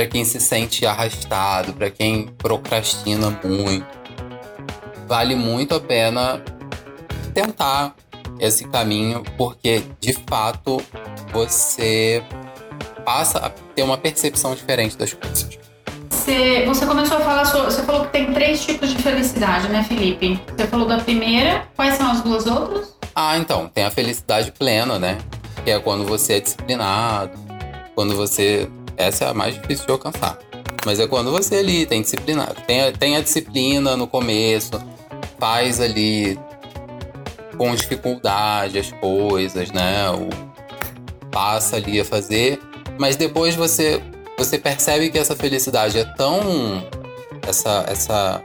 [0.00, 3.86] para quem se sente arrastado, para quem procrastina muito,
[5.06, 6.42] vale muito a pena
[7.34, 7.94] tentar
[8.38, 10.82] esse caminho, porque de fato
[11.30, 12.24] você
[13.04, 15.58] passa a ter uma percepção diferente das coisas.
[16.08, 17.66] Você, você começou a falar sobre.
[17.66, 20.40] Você falou que tem três tipos de felicidade, né, Felipe?
[20.56, 21.68] Você falou da primeira.
[21.76, 22.96] Quais são as duas outras?
[23.14, 25.18] Ah, então, tem a felicidade plena, né?
[25.62, 27.38] Que é quando você é disciplinado,
[27.94, 28.66] quando você.
[29.00, 30.38] Essa é a mais difícil de alcançar.
[30.84, 34.70] Mas é quando você ali tem disciplina, tem, a- tem a disciplina no começo,
[35.38, 36.38] faz ali
[37.56, 40.10] com dificuldade as coisas, né?
[40.10, 40.28] O,
[41.30, 42.58] passa ali a fazer,
[42.98, 44.02] mas depois você
[44.38, 46.82] você percebe que essa felicidade é tão
[47.46, 48.40] essa essa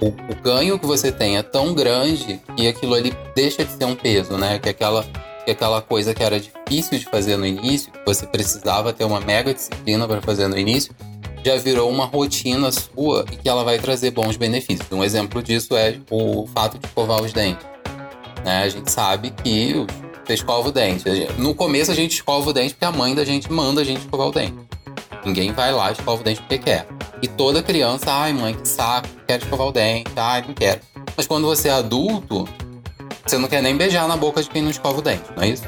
[0.00, 3.84] o, o ganho que você tem é tão grande que aquilo ali deixa de ser
[3.84, 4.58] um peso, né?
[4.60, 5.04] Que aquela
[5.44, 9.20] que aquela coisa que era difícil de fazer no início, que você precisava ter uma
[9.20, 10.94] mega disciplina para fazer no início,
[11.44, 14.90] já virou uma rotina sua e que ela vai trazer bons benefícios.
[14.92, 17.66] Um exemplo disso é o fato de escovar os dentes.
[18.44, 18.62] Né?
[18.62, 19.74] A gente sabe que
[20.24, 21.04] você escova o dente.
[21.38, 24.00] No começo a gente escova o dente porque a mãe da gente manda a gente
[24.00, 24.54] escovar o dente.
[25.24, 26.86] Ninguém vai lá escova o dente porque quer.
[27.22, 30.80] E toda criança, ai mãe, que saco, quero escovar o dente, ai, não quero.
[31.16, 32.48] Mas quando você é adulto,
[33.24, 35.48] você não quer nem beijar na boca de quem não escova o dente, não é
[35.48, 35.64] isso?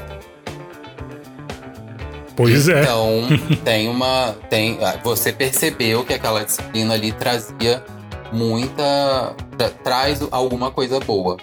[2.35, 2.81] Pois é.
[2.81, 3.27] Então,
[3.63, 4.35] tem uma.
[4.49, 7.83] Tem, ah, você percebeu que aquela disciplina ali trazia
[8.31, 9.35] muita.
[9.57, 11.37] tra- traz alguma coisa boa.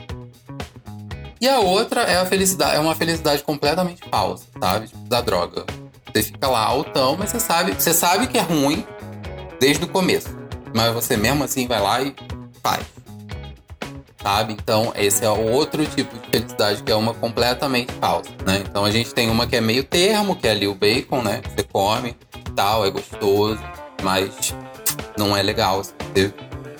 [1.40, 4.88] E a outra é a felicidade, é uma felicidade completamente falsa, sabe?
[4.88, 5.64] Tipo, da droga.
[6.12, 8.84] Você fica lá altão, mas você sabe, você sabe que é ruim
[9.60, 10.28] desde o começo.
[10.74, 12.14] Mas você mesmo assim vai lá e
[12.62, 12.82] faz.
[14.22, 14.52] Sabe?
[14.52, 18.62] Então, esse é o outro tipo de felicidade que é uma completamente falsa, né?
[18.68, 21.40] Então a gente tem uma que é meio termo, que é ali o bacon, né?
[21.48, 22.14] Você come,
[22.54, 23.60] tal, é gostoso,
[24.02, 24.54] mas
[25.16, 26.34] não é legal você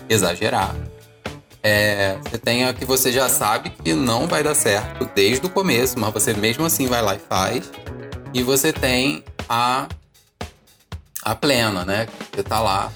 [0.09, 0.75] exagerar.
[1.63, 5.51] É, você tem a que você já sabe que não vai dar certo desde o
[5.51, 7.71] começo, mas você mesmo assim vai lá e faz.
[8.35, 9.89] E você tem a
[11.23, 12.07] a plena, né?
[12.33, 12.91] Você tá lá,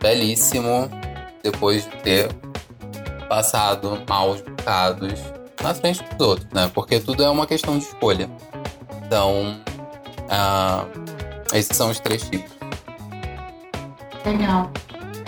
[0.00, 0.90] belíssimo,
[1.42, 2.28] depois de ter
[3.34, 5.18] passado maus bocados
[5.60, 6.70] na frente dos outros, né?
[6.72, 8.30] Porque tudo é uma questão de escolha.
[9.04, 9.60] Então,
[10.30, 10.84] ah,
[11.52, 12.52] esses são os três tipos.
[14.24, 14.70] Legal.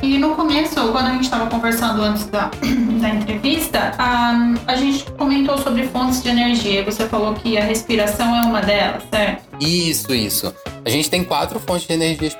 [0.02, 2.48] E no começo, quando a gente estava conversando antes da,
[3.00, 6.84] da entrevista, a, a gente comentou sobre fontes de energia.
[6.84, 9.42] Você falou que a respiração é uma delas, certo?
[9.58, 10.54] Isso, isso.
[10.84, 12.30] A gente tem quatro fontes de energia,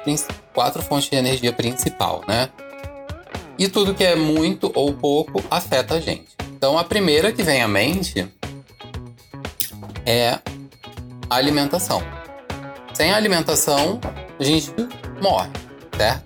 [0.55, 2.51] quatro fontes de energia principal, né?
[3.59, 6.37] E tudo que é muito ou pouco afeta a gente.
[6.57, 8.29] Então a primeira que vem à mente
[10.05, 10.39] é
[11.29, 12.03] a alimentação.
[12.95, 14.01] Sem alimentação,
[14.39, 14.73] a gente
[15.21, 15.51] morre,
[15.97, 16.25] certo?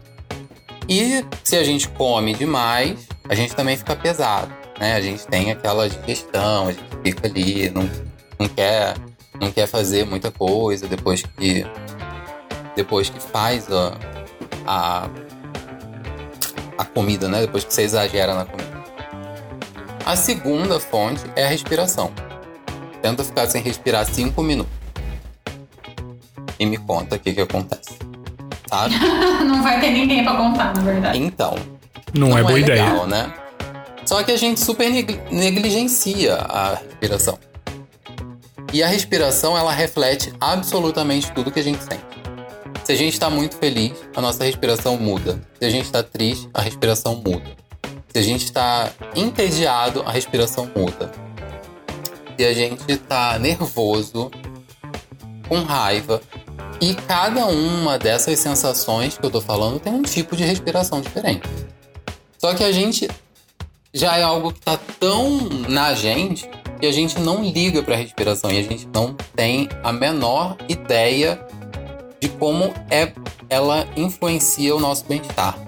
[0.89, 4.95] E se a gente come demais, a gente também fica pesado, né?
[4.95, 7.89] A gente tem aquela digestão, a gente fica ali, não,
[8.39, 8.95] não quer
[9.41, 11.65] não quer fazer muita coisa depois que
[12.77, 13.97] depois que faz a,
[14.67, 15.09] a
[16.81, 17.41] a comida, né?
[17.43, 18.81] Depois que você exagera na comida.
[20.07, 22.11] A segunda fonte é a respiração.
[23.03, 24.73] Tenta ficar sem respirar cinco minutos.
[26.59, 27.99] E me conta o que que acontece.
[28.69, 28.95] Sabe?
[29.45, 31.19] Não vai ter ninguém pra contar, na verdade.
[31.19, 31.55] Então,
[32.15, 32.85] Não, é boa ideia.
[32.85, 33.33] legal, né?
[34.05, 37.39] Só que a gente super neg- negligencia a respiração.
[38.73, 42.05] E a respiração, ela reflete absolutamente tudo que a gente sente.
[42.91, 45.41] Se a gente está muito feliz, a nossa respiração muda.
[45.61, 47.45] Se a gente está triste, a respiração muda.
[48.09, 51.13] Se a gente está entediado, a respiração muda.
[52.37, 54.29] Se a gente está nervoso,
[55.49, 56.21] com raiva,
[56.81, 61.49] e cada uma dessas sensações que eu tô falando tem um tipo de respiração diferente.
[62.39, 63.09] Só que a gente
[63.95, 66.51] já é algo que tá tão na gente
[66.81, 71.39] que a gente não liga pra respiração e a gente não tem a menor ideia
[72.21, 73.13] de como é
[73.49, 75.59] ela influencia o nosso bem-estar.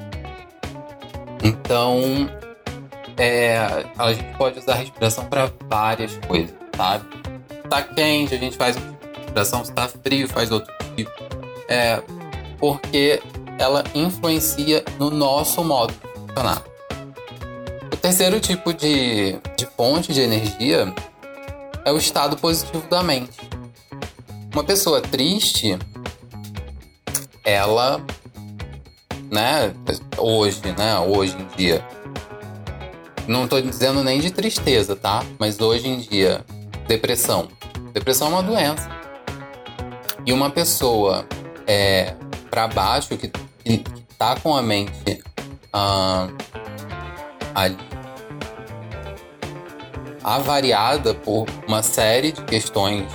[1.42, 2.30] Então,
[3.16, 3.58] é,
[3.98, 7.04] a gente pode usar a respiração para várias coisas, sabe?
[7.68, 11.10] Tá quente, a gente faz uma respiração, se tá frio, faz outro tipo.
[11.68, 12.00] É,
[12.58, 13.20] porque
[13.58, 16.62] ela influencia no nosso modo de funcionar.
[17.92, 20.92] O terceiro tipo de, de fonte de energia
[21.84, 23.38] é o estado positivo da mente.
[24.52, 25.78] Uma pessoa triste,
[27.44, 28.04] ela,
[29.30, 29.72] né,
[30.18, 31.84] hoje, né, hoje em dia,
[33.26, 35.24] não tô dizendo nem de tristeza, tá?
[35.38, 36.44] Mas hoje em dia,
[36.86, 37.48] depressão.
[37.92, 38.88] Depressão é uma doença.
[40.26, 41.24] E uma pessoa
[41.66, 42.14] é,
[42.50, 43.84] para baixo, que, que, que
[44.18, 45.22] tá com a mente
[45.72, 46.28] ah,
[47.54, 47.78] ali,
[50.22, 53.10] avariada por uma série de questões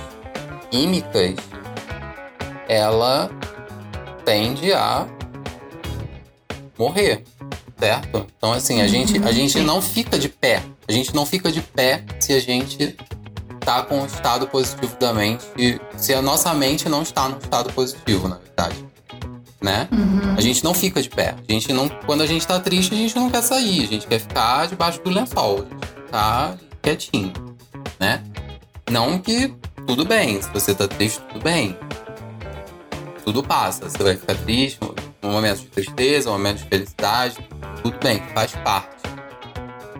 [0.70, 1.34] químicas,
[2.68, 3.30] ela
[4.28, 5.06] tende a
[6.78, 7.24] morrer,
[7.78, 8.26] certo?
[8.36, 10.62] Então, assim, a gente, a gente não fica de pé.
[10.86, 12.94] A gente não fica de pé se a gente
[13.60, 15.46] tá com o estado positivo da mente.
[15.96, 18.84] Se a nossa mente não está no estado positivo, na verdade.
[19.62, 19.88] né?
[20.36, 21.34] A gente não fica de pé.
[21.48, 23.84] A gente não, quando a gente tá triste, a gente não quer sair.
[23.84, 25.60] A gente quer ficar debaixo do lençol.
[25.60, 27.32] A gente tá quietinho,
[27.98, 28.22] né?
[28.90, 29.54] Não que
[29.86, 30.40] tudo bem.
[30.42, 31.74] Se você tá triste, tudo bem.
[33.24, 33.88] Tudo passa.
[33.88, 34.78] Você vai ficar triste,
[35.22, 37.36] um momento de tristeza, um momento de felicidade.
[37.82, 38.96] Tudo bem, faz parte.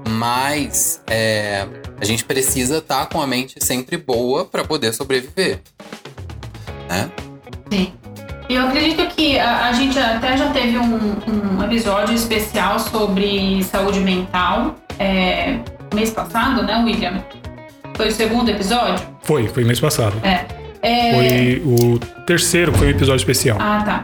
[0.08, 1.66] Mas é,
[2.00, 5.60] a gente precisa estar com a mente sempre boa para poder sobreviver.
[6.88, 7.10] Né?
[7.70, 7.92] Sim.
[8.48, 13.62] E eu acredito que a, a gente até já teve um, um episódio especial sobre
[13.62, 15.58] saúde mental é,
[15.94, 17.22] mês passado, né, William?
[17.94, 19.06] Foi o segundo episódio?
[19.22, 20.16] Foi, foi mês passado.
[20.24, 20.57] É.
[20.82, 23.58] É, Foi o terceiro, foi um episódio especial.
[23.60, 24.02] Ah, tá.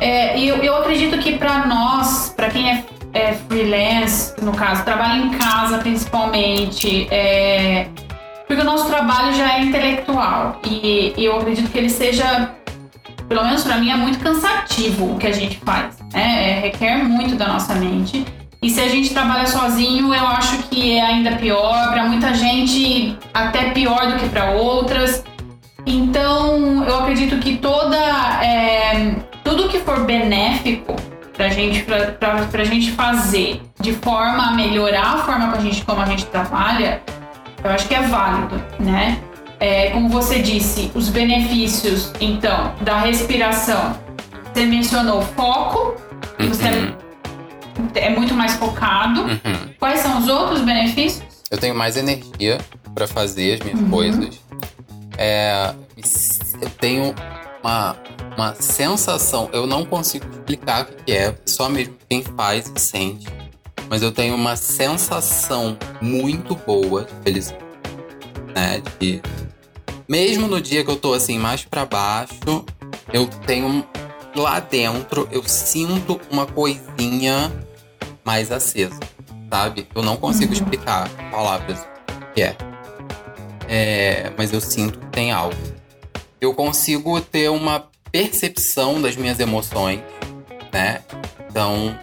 [0.00, 4.84] É, e eu, eu acredito que pra nós, pra quem é, é freelance, no caso,
[4.84, 7.86] trabalha em casa principalmente, é,
[8.46, 10.60] porque o nosso trabalho já é intelectual.
[10.64, 12.50] E, e eu acredito que ele seja,
[13.28, 15.98] pelo menos pra mim, é muito cansativo o que a gente faz.
[16.12, 16.58] Né?
[16.58, 18.24] É, requer muito da nossa mente.
[18.60, 21.92] E se a gente trabalha sozinho, eu acho que é ainda pior.
[21.92, 25.22] Pra muita gente, até pior do que pra outras.
[25.88, 27.96] Então, eu acredito que toda.
[28.44, 30.94] é, tudo que for benéfico
[31.32, 35.60] pra gente, pra, pra, pra gente fazer de forma a melhorar a forma como a
[35.60, 37.00] gente, como a gente trabalha,
[37.64, 39.18] eu acho que é válido, né?
[39.58, 43.98] É, como você disse, os benefícios, então, da respiração.
[44.52, 45.94] Você mencionou foco,
[46.38, 46.92] você
[47.94, 49.22] é muito mais focado.
[49.22, 49.74] Uhum.
[49.78, 51.24] Quais são os outros benefícios?
[51.50, 52.58] Eu tenho mais energia
[52.94, 54.40] para fazer as minhas coisas.
[55.18, 55.74] É,
[56.62, 57.14] eu tenho
[57.62, 57.96] uma,
[58.36, 63.26] uma sensação, eu não consigo explicar o que é, só mesmo quem faz e sente.
[63.90, 67.64] Mas eu tenho uma sensação muito boa de felicidade,
[68.54, 68.82] né?
[69.00, 69.20] De,
[70.08, 72.64] mesmo no dia que eu tô assim mais para baixo,
[73.12, 73.84] eu tenho
[74.36, 77.52] lá dentro, eu sinto uma coisinha
[78.24, 79.00] mais acesa,
[79.50, 79.88] sabe?
[79.94, 82.67] Eu não consigo explicar em palavras o que é.
[83.68, 85.54] É, mas eu sinto que tem algo.
[86.40, 90.00] Eu consigo ter uma percepção das minhas emoções,
[90.72, 91.02] né?
[91.50, 91.98] Então,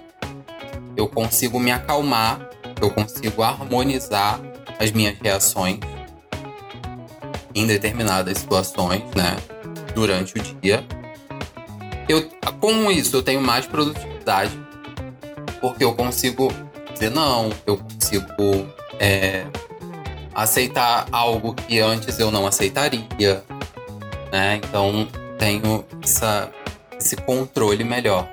[0.96, 2.50] eu consigo me acalmar,
[2.82, 4.40] eu consigo harmonizar
[4.80, 5.80] as minhas reações
[7.56, 9.36] em determinadas situações, né?
[9.96, 10.86] Durante o dia.
[12.08, 14.52] Eu, com isso, eu tenho mais produtividade,
[15.60, 16.52] porque eu consigo
[16.94, 18.68] dizer não, eu consigo
[19.00, 19.46] é,
[20.36, 23.44] aceitar algo que antes eu não aceitaria,
[24.32, 24.58] né?
[24.58, 25.08] Então
[25.40, 26.52] tenho essa,
[27.00, 28.28] esse controle melhor.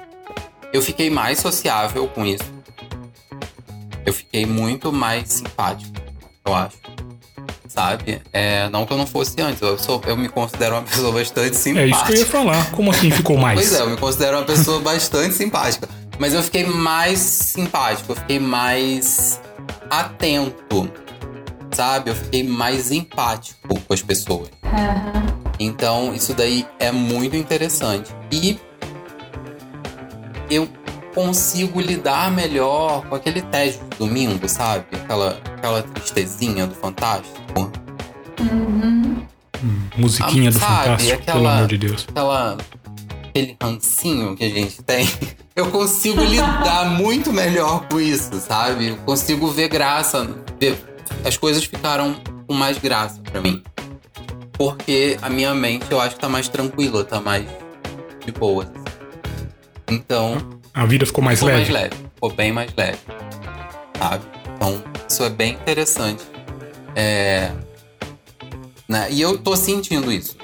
[0.73, 2.45] Eu fiquei mais sociável com isso.
[4.05, 5.93] Eu fiquei muito mais simpático,
[6.45, 6.77] eu acho.
[7.69, 8.21] Sabe?
[8.33, 11.51] É, não que eu não fosse antes, eu, sou, eu me considero uma pessoa bastante
[11.57, 11.95] É simpática.
[11.97, 12.71] isso que eu ia falar.
[12.73, 13.59] Como assim ficou mais?
[13.59, 15.89] Pois é, eu me considero uma pessoa bastante simpática.
[16.19, 19.41] Mas eu fiquei mais simpático, eu fiquei mais
[19.89, 20.91] atento,
[21.73, 22.11] sabe?
[22.11, 24.49] Eu fiquei mais empático com as pessoas.
[25.59, 28.11] Então, isso daí é muito interessante.
[28.31, 28.59] E
[30.51, 30.69] eu
[31.15, 34.87] consigo lidar melhor com aquele tédio de domingo, sabe?
[34.93, 37.71] Aquela, aquela tristezinha do Fantástico.
[39.97, 42.07] Musiquinha do Ah, Sabe, Fantástico, pelo aquela- amor de Deus.
[42.09, 42.59] aquela
[43.29, 45.09] aquele rancinho que a gente tem,
[45.57, 48.89] eu consigo lidar muito melhor com isso, sabe?
[48.89, 50.29] Eu consigo ver graça,
[50.61, 50.79] ver-
[51.25, 52.15] as coisas ficaram
[52.47, 53.63] com mais graça pra mim.
[54.53, 57.47] Porque a minha mente eu acho que tá mais tranquila, tá mais
[58.25, 58.71] de boa.
[59.89, 60.37] Então,
[60.73, 61.71] A vida ficou mais ficou leve.
[61.73, 62.99] mais leve, ficou bem mais leve,
[63.99, 64.25] sabe?
[64.57, 66.23] Então, isso é bem interessante.
[66.95, 67.51] É,
[68.89, 69.09] né?
[69.11, 70.37] E eu tô sentindo isso.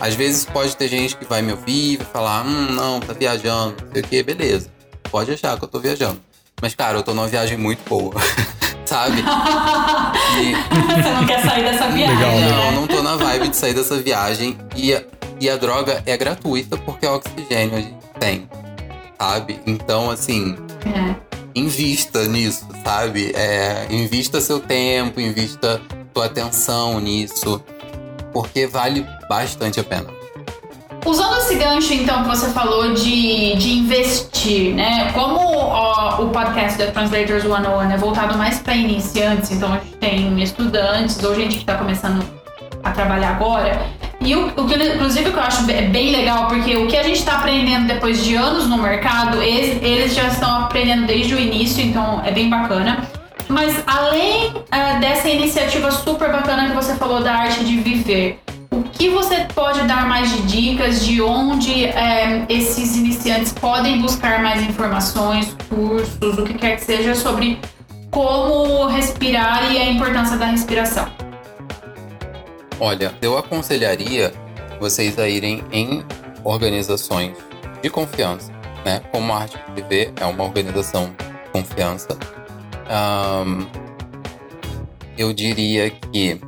[0.00, 3.76] Às vezes pode ter gente que vai me ouvir, vai falar, hum, não, tá viajando,
[3.84, 4.70] não sei o que, beleza.
[5.10, 6.20] Pode achar que eu tô viajando.
[6.60, 8.14] Mas, cara, eu tô numa viagem muito boa,
[8.92, 9.22] sabe?
[10.32, 10.54] E,
[11.02, 12.48] Você não quer sair dessa viagem, Legal, né?
[12.50, 14.56] não, não tô na vibe de sair dessa viagem.
[14.74, 15.02] E a,
[15.40, 18.48] e a droga é gratuita porque é oxigênio a gente tem,
[19.20, 19.60] sabe?
[19.66, 21.14] Então, assim, É.
[21.54, 23.32] invista nisso, sabe?
[23.34, 25.80] É, invista seu tempo, invista
[26.14, 27.62] sua atenção nisso,
[28.32, 30.08] porque vale bastante a pena.
[31.04, 35.10] Usando esse gancho, então, que você falou de, de investir, né?
[35.12, 39.96] Como ó, o podcast da Translators 101 é voltado mais para iniciantes, então a gente
[39.96, 42.24] tem estudantes ou gente que está começando
[42.84, 43.82] a trabalhar agora.
[44.20, 47.02] E o, o que, inclusive, que eu acho be- bem legal, porque o que a
[47.02, 51.40] gente está aprendendo depois de anos no mercado, eles, eles já estão aprendendo desde o
[51.40, 53.08] início, então é bem bacana.
[53.48, 58.40] Mas além ah, dessa iniciativa super bacana que você falou da arte de viver,
[59.02, 64.62] que você pode dar mais de dicas de onde é, esses iniciantes podem buscar mais
[64.62, 67.58] informações, cursos, o que quer que seja sobre
[68.12, 71.12] como respirar e a importância da respiração?
[72.78, 74.32] Olha, eu aconselharia
[74.78, 76.04] vocês a irem em
[76.44, 77.36] organizações
[77.82, 78.52] de confiança,
[78.84, 79.02] né?
[79.10, 82.16] Como a Arte TV é uma organização de confiança,
[85.18, 86.40] eu diria que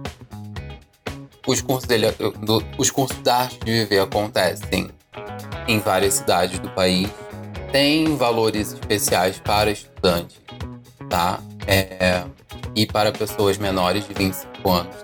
[1.47, 4.91] os cursos, dele, do, os cursos da Arte de Viver acontecem
[5.69, 7.09] em várias cidades do país.
[7.73, 10.41] Tem valores especiais para estudantes,
[11.09, 11.41] tá?
[11.67, 12.25] É,
[12.75, 14.97] e para pessoas menores de 25 anos.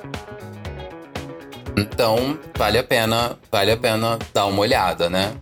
[1.76, 5.34] Então, vale a pena, vale a pena dar uma olhada, né?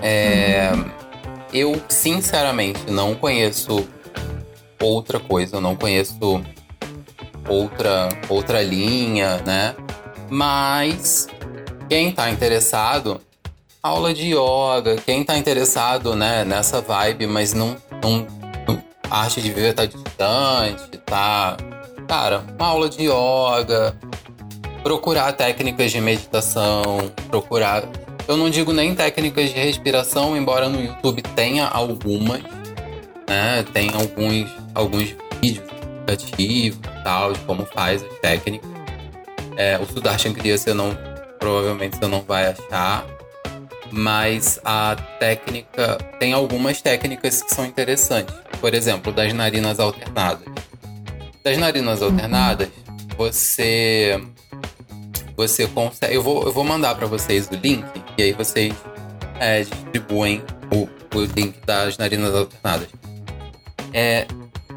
[0.00, 0.70] É,
[1.52, 3.88] eu, sinceramente, não conheço
[4.80, 6.42] outra coisa, eu não conheço
[7.48, 9.74] outra, outra linha, né?
[10.30, 11.26] Mas
[11.88, 13.20] quem tá interessado,
[13.82, 18.26] aula de yoga, quem tá interessado, né, nessa vibe, mas não, não
[19.10, 21.56] a arte de viver tá distante, tá.
[22.06, 23.96] Cara, uma aula de yoga,
[24.82, 27.84] procurar técnicas de meditação, procurar.
[28.26, 32.42] Eu não digo nem técnicas de respiração, embora no YouTube tenha algumas,
[33.26, 33.64] né?
[33.72, 35.77] Tem alguns, alguns vídeos
[36.38, 38.70] e tal, de como faz as técnicas.
[39.56, 40.96] É, o Sudarshan Kriya você não,
[41.38, 43.04] provavelmente você não vai achar,
[43.90, 48.34] mas a técnica, tem algumas técnicas que são interessantes.
[48.60, 50.46] Por exemplo, das narinas alternadas.
[51.44, 52.68] Das narinas alternadas,
[53.16, 54.20] você
[55.36, 56.14] você consegue.
[56.14, 57.84] Eu vou, eu vou mandar para vocês o link
[58.18, 58.74] e aí vocês
[59.38, 60.42] é, distribuem
[60.72, 62.88] o, o link das narinas alternadas.
[63.92, 64.26] É,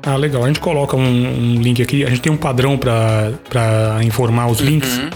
[0.03, 0.43] ah, legal.
[0.43, 2.03] A gente coloca um, um, link aqui.
[2.03, 4.97] A gente tem um padrão para informar os links.
[4.97, 5.09] Uhum.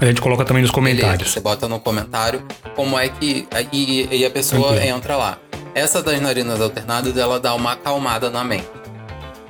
[0.00, 1.18] A gente coloca também nos comentários.
[1.18, 2.42] Beleza, você bota no comentário
[2.74, 3.46] como é que.
[3.72, 5.38] E, e a pessoa entra lá.
[5.74, 8.68] Essa das narinas alternadas, ela dá uma acalmada na mente.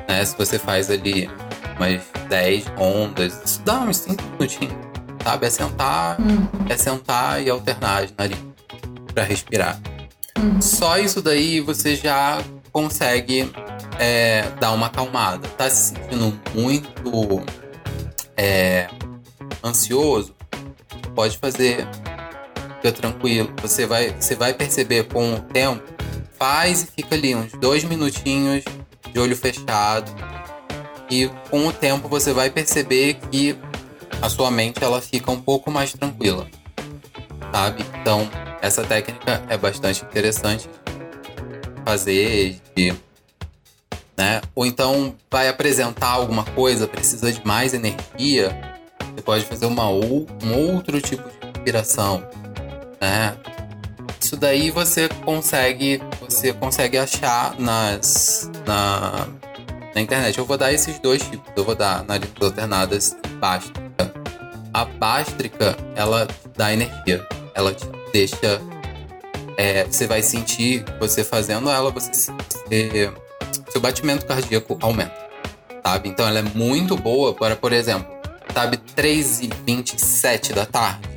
[0.09, 0.25] Né?
[0.25, 1.31] Se você faz ali
[1.77, 4.75] umas 10 ondas, isso dá uns 5 minutinhos.
[5.23, 5.47] Sabe?
[5.47, 6.49] É sentar, uhum.
[6.69, 8.45] é sentar e alternar as narinas
[9.15, 9.81] para respirar.
[10.39, 10.61] Uhum.
[10.61, 12.39] Só isso daí você já
[12.71, 13.51] consegue
[13.99, 15.49] é, dar uma acalmada.
[15.49, 17.45] Tá se sentindo muito
[18.37, 18.89] é,
[19.63, 20.35] ansioso?
[21.15, 21.87] Pode fazer.
[22.77, 23.53] Fica tranquilo.
[23.63, 25.83] Você vai, você vai perceber com o tempo.
[26.39, 28.65] Faz e fica ali uns dois minutinhos
[29.13, 30.11] de olho fechado.
[31.11, 33.57] E com o tempo você vai perceber que
[34.21, 36.47] a sua mente ela fica um pouco mais tranquila.
[37.53, 37.85] Sabe?
[38.01, 38.29] Então,
[38.61, 40.69] essa técnica é bastante interessante
[41.85, 42.95] fazer de
[44.17, 44.41] né?
[44.55, 48.57] Ou então vai apresentar alguma coisa, precisa de mais energia,
[48.99, 52.27] você pode fazer uma ou, um outro tipo de inspiração,
[53.01, 53.37] né?
[54.21, 59.29] Isso daí você consegue, você consegue achar nas na,
[59.95, 60.39] na internet.
[60.39, 61.53] Eu vou dar esses dois tipos.
[61.55, 64.13] Eu vou dar narinas alternadas e bástrica.
[64.73, 67.27] A bástrica, ela dá energia.
[67.55, 68.61] Ela te deixa
[69.57, 73.13] é, você vai sentir você fazendo ela, você, você
[73.75, 75.13] seu batimento cardíaco aumenta,
[75.85, 76.09] sabe?
[76.09, 78.07] Então ela é muito boa para, por exemplo,
[78.53, 81.09] sabe, 3 e 27 da tarde,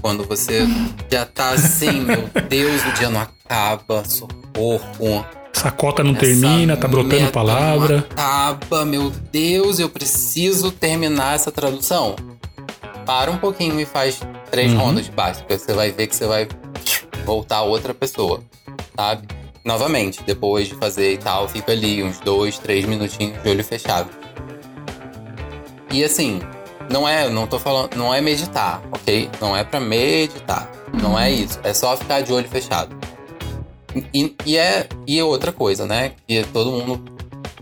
[0.00, 0.60] quando você
[1.10, 5.26] já tá assim, meu Deus, o dia não acaba, socorro.
[5.52, 7.96] Essa cota não termina, tá brotando palavra.
[7.96, 12.14] Não acaba, meu Deus, eu preciso terminar essa tradução.
[13.04, 14.20] Para um pouquinho e faz
[14.52, 14.78] três uhum.
[14.78, 15.58] rondas de básica.
[15.58, 16.46] Você vai ver que você vai
[17.24, 18.40] voltar outra pessoa,
[18.94, 19.26] sabe?
[19.66, 24.08] Novamente, depois de fazer e tal, fica ali uns dois, três minutinhos de olho fechado.
[25.90, 26.40] E assim,
[26.88, 29.28] não é, não tô falando, não é meditar, ok?
[29.40, 30.70] Não é para meditar,
[31.02, 31.58] não é isso.
[31.64, 32.96] É só ficar de olho fechado.
[34.14, 36.12] E, e é e é outra coisa, né?
[36.28, 37.04] Que todo mundo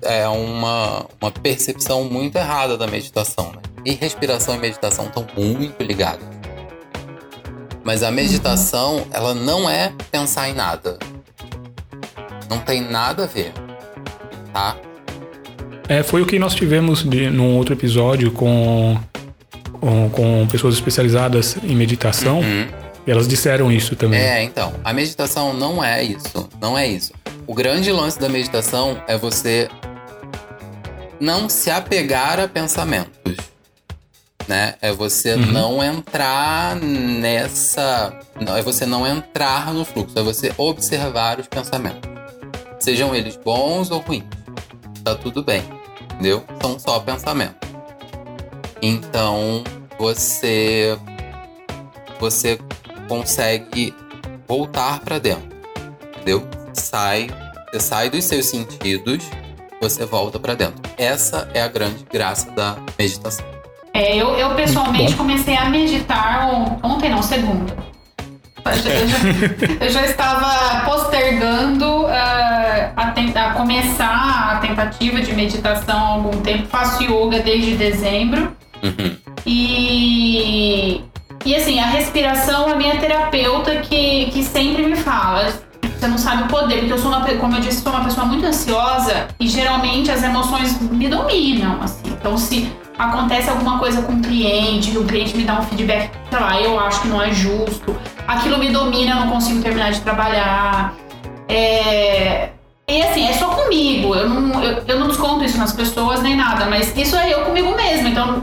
[0.02, 3.62] é uma, uma percepção muito errada da meditação, né?
[3.84, 6.26] E respiração e meditação estão muito ligadas.
[7.82, 10.98] Mas a meditação, ela não é pensar em nada.
[12.54, 13.52] Não tem nada a ver,
[14.52, 14.76] tá?
[15.88, 18.96] É, foi o que nós tivemos de, num outro episódio com,
[19.80, 22.40] com, com pessoas especializadas em meditação.
[22.40, 22.68] Uhum.
[23.06, 24.20] E elas disseram isso também.
[24.20, 24.72] É, então.
[24.82, 26.48] A meditação não é isso.
[26.60, 27.12] Não é isso.
[27.46, 29.68] O grande lance da meditação é você
[31.20, 33.36] não se apegar a pensamentos.
[34.48, 34.74] Né?
[34.80, 35.46] É você uhum.
[35.46, 38.18] não entrar nessa.
[38.56, 42.13] É você não entrar no fluxo, é você observar os pensamentos.
[42.84, 44.24] Sejam eles bons ou ruins.
[45.02, 45.62] Tá tudo bem.
[46.02, 46.44] Entendeu?
[46.60, 47.56] São só pensamentos.
[48.82, 49.64] Então,
[49.98, 50.94] você
[52.20, 52.58] você
[53.08, 53.94] consegue
[54.46, 55.48] voltar para dentro,
[56.08, 56.46] entendeu?
[56.74, 57.28] Sai,
[57.70, 59.24] você sai dos seus sentidos,
[59.80, 60.82] você volta para dentro.
[60.98, 63.46] Essa é a grande graça da meditação.
[63.94, 66.50] É, eu, eu pessoalmente comecei a meditar
[66.82, 67.93] ontem, não, segunda.
[68.66, 76.08] Eu já, eu já estava postergando uh, a, a, começar a tentativa de meditação há
[76.08, 76.66] algum tempo.
[76.68, 78.56] Faço yoga desde dezembro.
[78.82, 79.16] Uhum.
[79.46, 81.02] E,
[81.44, 85.52] e assim, a respiração, a minha terapeuta que, que sempre me fala.
[85.82, 88.26] Você não sabe o poder, porque eu sou uma, como eu disse, sou uma pessoa
[88.26, 92.02] muito ansiosa e geralmente as emoções me dominam, assim.
[92.06, 96.40] Então, se acontece alguma coisa com o cliente, o cliente me dá um feedback, sei
[96.40, 100.00] lá, eu acho que não é justo, aquilo me domina, eu não consigo terminar de
[100.00, 100.94] trabalhar.
[101.48, 102.50] É...
[102.86, 106.36] E assim, é só comigo, eu não, eu, eu não desconto isso nas pessoas nem
[106.36, 108.42] nada, mas isso é eu comigo mesmo, então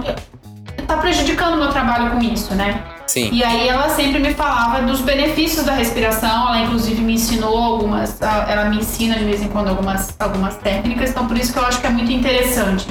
[0.87, 2.83] tá prejudicando o meu trabalho com isso, né?
[3.05, 3.29] Sim.
[3.31, 8.19] E aí ela sempre me falava dos benefícios da respiração, ela inclusive me ensinou algumas,
[8.21, 11.65] ela me ensina de vez em quando algumas, algumas técnicas, então por isso que eu
[11.65, 12.87] acho que é muito interessante.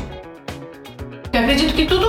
[1.41, 2.07] Eu acredito que tudo,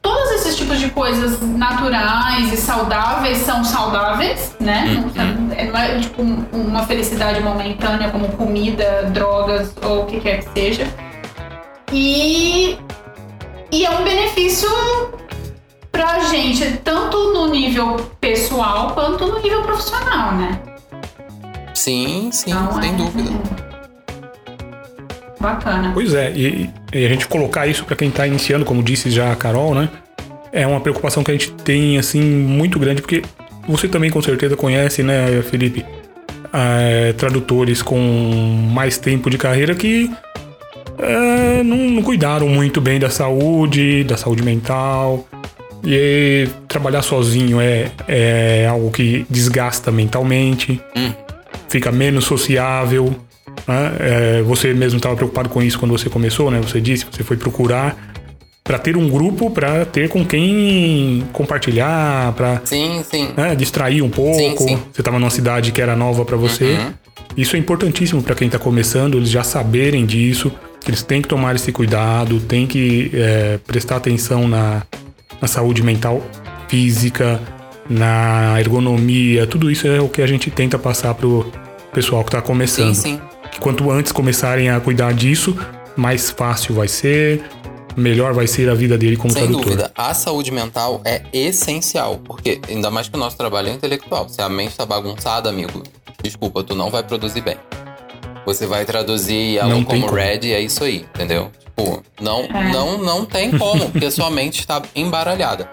[0.00, 4.96] todos esses tipos de coisas naturais e saudáveis são saudáveis, né?
[4.96, 5.50] Uhum.
[5.70, 10.86] Não é tipo uma felicidade momentânea como comida, drogas ou o que quer que seja.
[11.92, 12.78] E,
[13.70, 14.70] e é um benefício
[15.92, 20.62] pra gente, tanto no nível pessoal quanto no nível profissional, né?
[21.74, 23.30] Sim, sim, então, sem é, dúvida.
[23.62, 23.65] É.
[25.40, 25.90] Bacana.
[25.92, 29.32] Pois é, e, e a gente colocar isso para quem está iniciando, como disse já
[29.32, 29.88] a Carol, né?
[30.52, 33.22] É uma preocupação que a gente tem, assim, muito grande, porque
[33.68, 35.84] você também com certeza conhece, né, Felipe?
[36.52, 37.98] É, tradutores com
[38.72, 40.10] mais tempo de carreira que
[40.98, 45.26] é, não, não, cuidaram muito bem da saúde, da saúde mental.
[45.84, 51.12] E trabalhar sozinho é, é algo que desgasta mentalmente, hum.
[51.68, 53.14] fica menos sociável.
[53.66, 53.96] Né?
[53.98, 56.60] É, você mesmo estava preocupado com isso quando você começou, né?
[56.60, 57.96] Você disse, você foi procurar
[58.62, 63.28] para ter um grupo, para ter com quem compartilhar, para sim, sim.
[63.36, 64.36] Né, distrair um pouco.
[64.36, 64.82] Sim, sim.
[64.92, 66.72] Você estava numa cidade que era nova para você.
[66.72, 66.92] Uhum.
[67.36, 70.50] Isso é importantíssimo para quem está começando, eles já saberem disso,
[70.80, 74.82] que eles têm que tomar esse cuidado, têm que é, prestar atenção na,
[75.40, 76.22] na saúde mental,
[76.66, 77.40] física,
[77.88, 81.46] na ergonomia, tudo isso é o que a gente tenta passar pro
[81.92, 82.94] pessoal que está começando.
[82.94, 85.56] Sim, sim que quanto antes começarem a cuidar disso,
[85.96, 87.42] mais fácil vai ser,
[87.96, 89.64] melhor vai ser a vida dele como Sem tradutor.
[89.64, 93.72] Sem dúvida, a saúde mental é essencial, porque ainda mais que o nosso trabalho é
[93.72, 94.28] intelectual.
[94.28, 95.82] Se a mente está bagunçada, amigo,
[96.22, 97.56] desculpa, tu não vai produzir bem.
[98.44, 101.50] Você vai traduzir algo como, como red e é isso aí, entendeu?
[101.58, 102.72] Tipo, não, é.
[102.72, 105.68] não, não tem como, porque sua mente está embaralhada.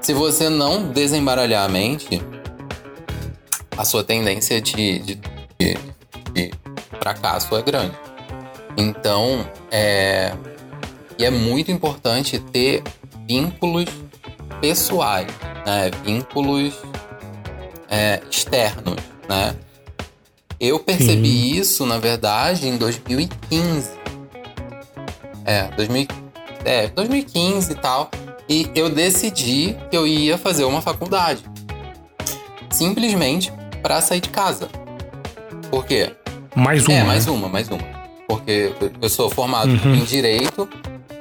[0.00, 2.20] Se você não desembaralhar a mente,
[3.76, 5.20] a sua tendência de, de,
[5.58, 5.78] de,
[6.32, 6.65] de
[6.96, 7.96] fracasso é grande.
[8.76, 10.34] Então, é,
[11.18, 12.82] e é muito importante ter
[13.26, 13.86] vínculos
[14.60, 15.28] pessoais,
[15.64, 15.90] né?
[16.04, 16.74] vínculos
[17.88, 18.96] é, externos,
[19.28, 19.54] né?
[20.58, 21.60] Eu percebi Sim.
[21.60, 23.90] isso, na verdade, em 2015.
[25.44, 26.08] É, 2000,
[26.64, 28.10] é, 2015 e tal.
[28.48, 31.44] E eu decidi que eu ia fazer uma faculdade.
[32.70, 34.68] Simplesmente para sair de casa.
[35.70, 36.12] Por quê?
[36.56, 36.94] Mais uma.
[36.94, 37.32] É, mais né?
[37.32, 37.82] uma, mais uma.
[38.26, 39.94] Porque eu sou formado uhum.
[39.94, 40.66] em direito,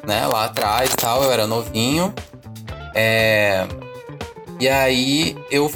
[0.08, 0.26] né?
[0.26, 2.14] Lá atrás tal, eu era novinho.
[2.96, 3.68] É...
[4.60, 5.70] E aí eu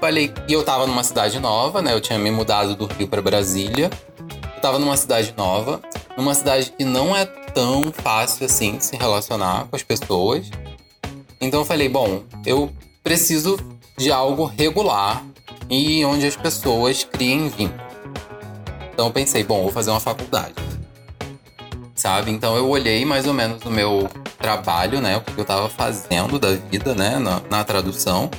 [0.00, 0.32] falei.
[0.48, 1.92] E eu tava numa cidade nova, né?
[1.92, 3.90] Eu tinha me mudado do Rio para Brasília.
[4.54, 5.82] Eu tava numa cidade nova,
[6.16, 10.50] numa cidade que não é tão fácil assim se relacionar com as pessoas.
[11.38, 12.72] Então eu falei, bom, eu
[13.04, 13.58] preciso
[13.98, 15.22] de algo regular
[15.68, 17.85] e onde as pessoas criem vínculo.
[18.96, 20.54] Então eu pensei, bom, vou fazer uma faculdade.
[21.94, 22.30] Sabe?
[22.30, 25.18] Então eu olhei mais ou menos no meu trabalho, né?
[25.18, 27.18] O que eu estava fazendo da vida, né?
[27.18, 28.30] Na, na tradução.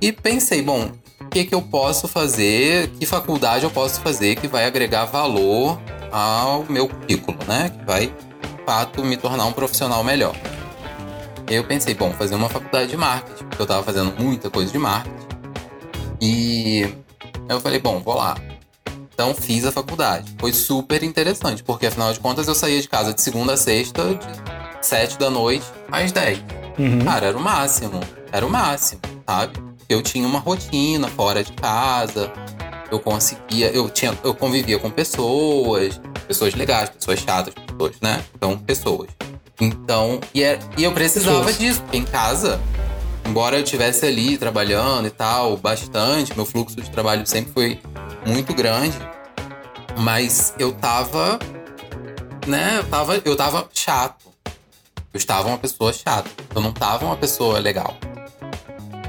[0.00, 0.90] E pensei, bom,
[1.20, 2.88] o que, que eu posso fazer?
[2.98, 5.78] Que faculdade eu posso fazer que vai agregar valor
[6.10, 7.68] ao meu currículo, né?
[7.68, 10.34] Que vai, de fato, me tornar um profissional melhor.
[11.50, 14.78] Eu pensei, bom, fazer uma faculdade de marketing, porque eu estava fazendo muita coisa de
[14.78, 15.26] marketing.
[16.18, 16.94] E
[17.46, 18.34] eu falei, bom, vou lá.
[19.22, 20.34] Então fiz a faculdade.
[20.36, 24.02] Foi super interessante, porque afinal de contas eu saía de casa de segunda a sexta,
[24.16, 26.42] de sete da noite às dez.
[26.76, 27.04] Uhum.
[27.04, 28.00] Cara, era o máximo.
[28.32, 29.62] Era o máximo, sabe?
[29.88, 32.32] Eu tinha uma rotina fora de casa.
[32.90, 38.24] Eu conseguia, eu tinha, eu convivia com pessoas, pessoas legais, pessoas chatas, pessoas, né?
[38.34, 39.08] Então, pessoas.
[39.60, 41.58] Então, e, é, e eu precisava pessoas.
[41.58, 42.60] disso, porque em casa
[43.32, 47.80] embora eu estivesse ali trabalhando e tal, bastante, meu fluxo de trabalho sempre foi
[48.26, 48.94] muito grande,
[49.96, 51.38] mas eu tava,
[52.46, 54.30] né, eu tava, eu tava chato.
[55.14, 56.28] Eu estava uma pessoa chata.
[56.54, 57.96] Eu não tava uma pessoa legal.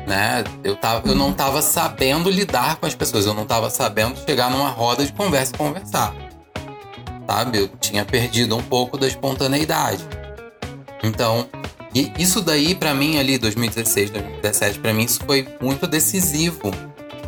[0.08, 0.44] Né?
[0.64, 3.26] Eu, tava, eu não tava sabendo lidar com as pessoas.
[3.26, 6.14] Eu não tava sabendo chegar numa roda de conversa e conversar.
[7.26, 7.58] Sabe?
[7.58, 10.06] Eu tinha perdido um pouco da espontaneidade.
[11.02, 11.48] Então,
[12.18, 16.72] isso daí para mim ali 2016, 2017, para mim isso foi muito decisivo,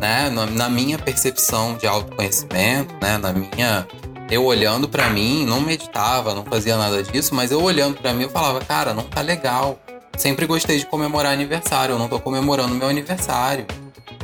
[0.00, 0.30] né?
[0.30, 3.16] Na minha percepção de autoconhecimento, né?
[3.18, 3.86] Na minha
[4.28, 8.24] eu olhando para mim, não meditava, não fazia nada disso, mas eu olhando para mim,
[8.24, 9.78] eu falava, cara, não tá legal.
[10.16, 13.66] Sempre gostei de comemorar aniversário, eu não tô comemorando meu aniversário,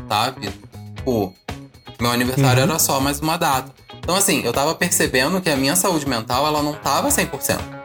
[0.08, 0.50] sabe?
[1.04, 1.32] Pô,
[2.00, 2.70] meu aniversário uhum.
[2.70, 3.70] era só mais uma data.
[3.98, 7.81] Então, assim, eu tava percebendo que a minha saúde mental, ela não tava 100%.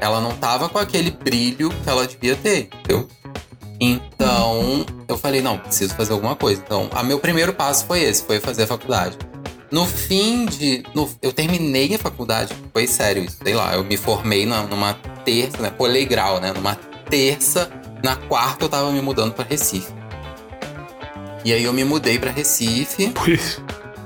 [0.00, 3.08] Ela não tava com aquele brilho que ela devia ter, entendeu?
[3.78, 6.62] Então, eu falei, não, preciso fazer alguma coisa.
[6.64, 9.16] Então, a meu primeiro passo foi esse, foi fazer a faculdade.
[9.70, 10.82] No fim de.
[10.94, 14.94] No, eu terminei a faculdade, foi sério isso, sei lá, eu me formei na, numa
[15.24, 15.70] terça, né?
[15.70, 16.52] Pulei grau, né?
[16.52, 16.74] Numa
[17.08, 17.70] terça,
[18.02, 19.92] na quarta eu tava me mudando para Recife.
[21.44, 23.10] E aí eu me mudei para Recife.
[23.10, 23.60] Pois.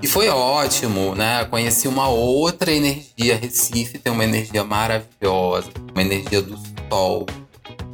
[0.05, 1.47] E foi ótimo, né?
[1.47, 3.37] Conheci uma outra energia.
[3.37, 7.25] Recife tem uma energia maravilhosa, uma energia do sol.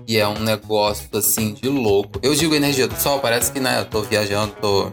[0.08, 2.18] E é um negócio assim de louco.
[2.20, 4.90] Eu digo energia do sol, parece que, né, eu tô viajando, tô.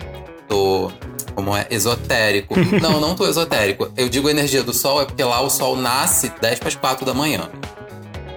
[0.48, 0.92] tô
[1.34, 2.54] como é esotérico.
[2.80, 3.92] não, não tô esotérico.
[3.98, 7.04] Eu digo energia do sol é porque lá o sol nasce 10 para as 4
[7.04, 7.50] da manhã.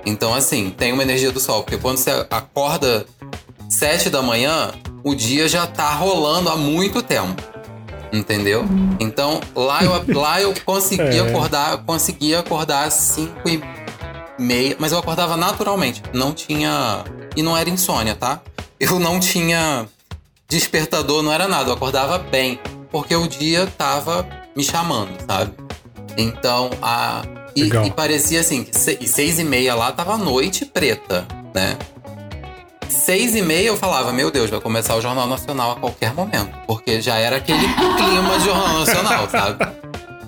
[0.07, 3.05] Então, assim, tem uma energia do sol, porque quando você acorda
[3.69, 4.73] 7 da manhã,
[5.05, 7.60] o dia já tá rolando há muito tempo.
[8.13, 8.65] Entendeu?
[8.99, 11.29] Então, lá eu, lá eu conseguia é.
[11.29, 13.63] acordar, conseguia acordar às 5 e
[14.39, 16.03] meia, mas eu acordava naturalmente.
[16.13, 17.05] Não tinha.
[17.37, 18.41] E não era insônia, tá?
[18.79, 19.87] Eu não tinha
[20.49, 21.71] despertador, não era nada.
[21.71, 22.59] Eu acordava bem
[22.91, 25.53] porque o dia tava me chamando, sabe?
[26.17, 27.23] Então, a.
[27.55, 31.77] E, e parecia assim, que se, seis e meia lá tava noite preta, né?
[33.11, 36.57] Seis e meia eu falava, meu Deus, vai começar o Jornal Nacional a qualquer momento.
[36.65, 39.67] Porque já era aquele clima de Jornal Nacional, sabe?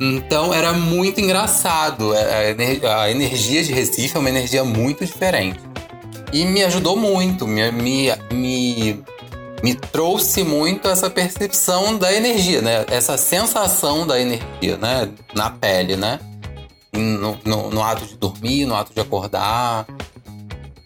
[0.00, 2.12] Então era muito engraçado.
[2.12, 5.60] É, a, energia de Recife é uma energia muito diferente.
[6.32, 9.04] E me ajudou muito, me, me, me
[9.62, 12.84] me trouxe muito essa percepção da energia, né?
[12.90, 15.08] Essa sensação da energia, né?
[15.36, 16.18] Na pele, né?
[16.92, 19.86] No, no, no, ato de dormir, no ato de acordar.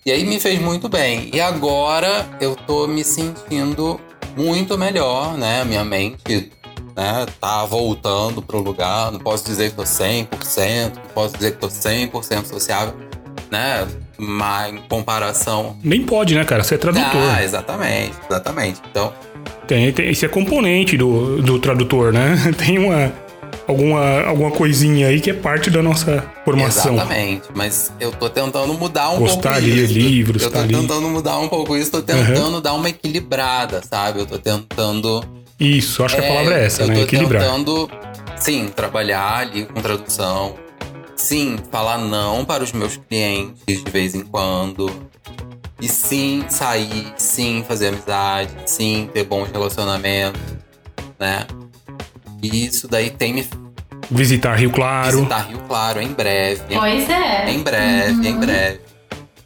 [0.07, 1.31] E aí me fez muito bem.
[1.35, 4.01] E agora eu tô me sentindo
[4.37, 5.65] muito melhor, né?
[5.65, 6.53] Minha mente
[6.97, 9.11] né, tá voltando pro lugar.
[9.11, 12.95] Não posso dizer que tô 100%, não posso dizer que tô 100% sociável,
[13.51, 13.85] né?
[14.17, 15.77] Mas em comparação.
[15.83, 16.63] Nem pode, né, cara?
[16.63, 17.29] Você é tradutor.
[17.29, 18.81] Ah, exatamente, exatamente.
[18.89, 19.13] Então.
[19.67, 22.37] Tem, tem, esse é componente do, do tradutor, né?
[22.65, 23.13] Tem uma,
[23.67, 26.95] alguma, alguma coisinha aí que é parte da nossa formação.
[26.95, 29.93] Exatamente, mas eu tô tentando mudar um Gostar pouco isso.
[29.93, 31.09] livros, eu tô tá tentando ali.
[31.09, 32.61] mudar um pouco isso, tô tentando uhum.
[32.61, 34.21] dar uma equilibrada, sabe?
[34.21, 35.25] Eu tô tentando.
[35.59, 36.95] Isso, acho é, que a palavra é essa, eu né?
[36.95, 37.43] Tô Equilibrar.
[37.43, 37.91] tentando,
[38.37, 40.55] sim, trabalhar ali com tradução,
[41.15, 44.91] sim, falar não para os meus clientes de vez em quando.
[45.81, 50.41] E sim, sair, sim, fazer amizade, sim, ter bons relacionamentos,
[51.19, 51.47] né?
[52.43, 53.47] E isso daí tem me.
[54.11, 55.17] Visitar Rio Claro.
[55.17, 56.63] Visitar Rio Claro em breve.
[56.75, 57.51] Pois é.
[57.51, 58.25] Em breve, uhum.
[58.25, 58.81] em breve.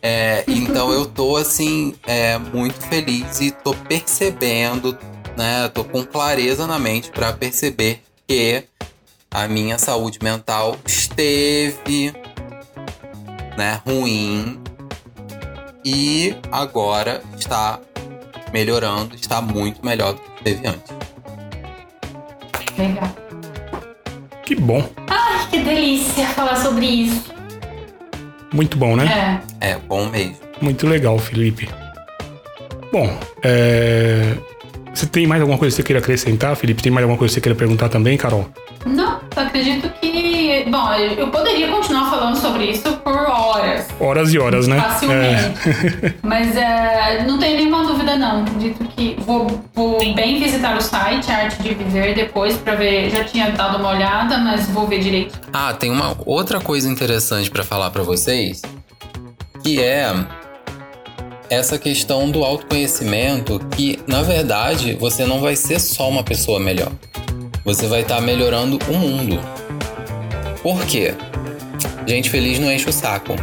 [0.03, 4.99] É, então eu tô assim, é, muito feliz e tô percebendo,
[5.37, 5.69] né?
[5.69, 8.65] Tô com clareza na mente para perceber que
[9.31, 12.13] a minha saúde mental esteve
[13.57, 14.59] né, ruim
[15.85, 17.79] e agora está
[18.53, 21.00] melhorando, está muito melhor do que esteve antes.
[22.81, 23.15] Legal.
[24.43, 24.83] Que bom.
[25.07, 27.31] Ai, que delícia falar sobre isso.
[28.53, 29.41] Muito bom, né?
[29.61, 29.73] É.
[29.73, 30.37] É bom mesmo.
[30.63, 31.69] Muito legal, Felipe.
[32.91, 33.09] Bom,
[33.43, 34.35] é...
[34.95, 36.83] você tem mais alguma coisa que você queira acrescentar, Felipe?
[36.83, 38.49] Tem mais alguma coisa que você queira perguntar também, Carol?
[38.87, 40.20] Não, acredito que.
[40.69, 43.87] Bom, eu poderia continuar falando sobre isso por horas.
[43.99, 44.81] Horas e horas, né?
[44.81, 45.45] Facilmente.
[45.45, 46.15] É.
[46.23, 48.43] Mas é, não tenho nenhuma dúvida, não.
[48.43, 53.11] Acredito que vou, vou bem visitar o site Arte de Viver depois para ver.
[53.11, 55.39] Já tinha dado uma olhada, mas vou ver direito.
[55.53, 58.63] Ah, tem uma outra coisa interessante para falar para vocês,
[59.63, 60.13] que é
[61.49, 66.91] essa questão do autoconhecimento, que na verdade você não vai ser só uma pessoa melhor
[67.65, 69.39] você vai estar tá melhorando o mundo.
[70.63, 71.15] Por quê?
[72.07, 73.35] Gente feliz não enche o saco.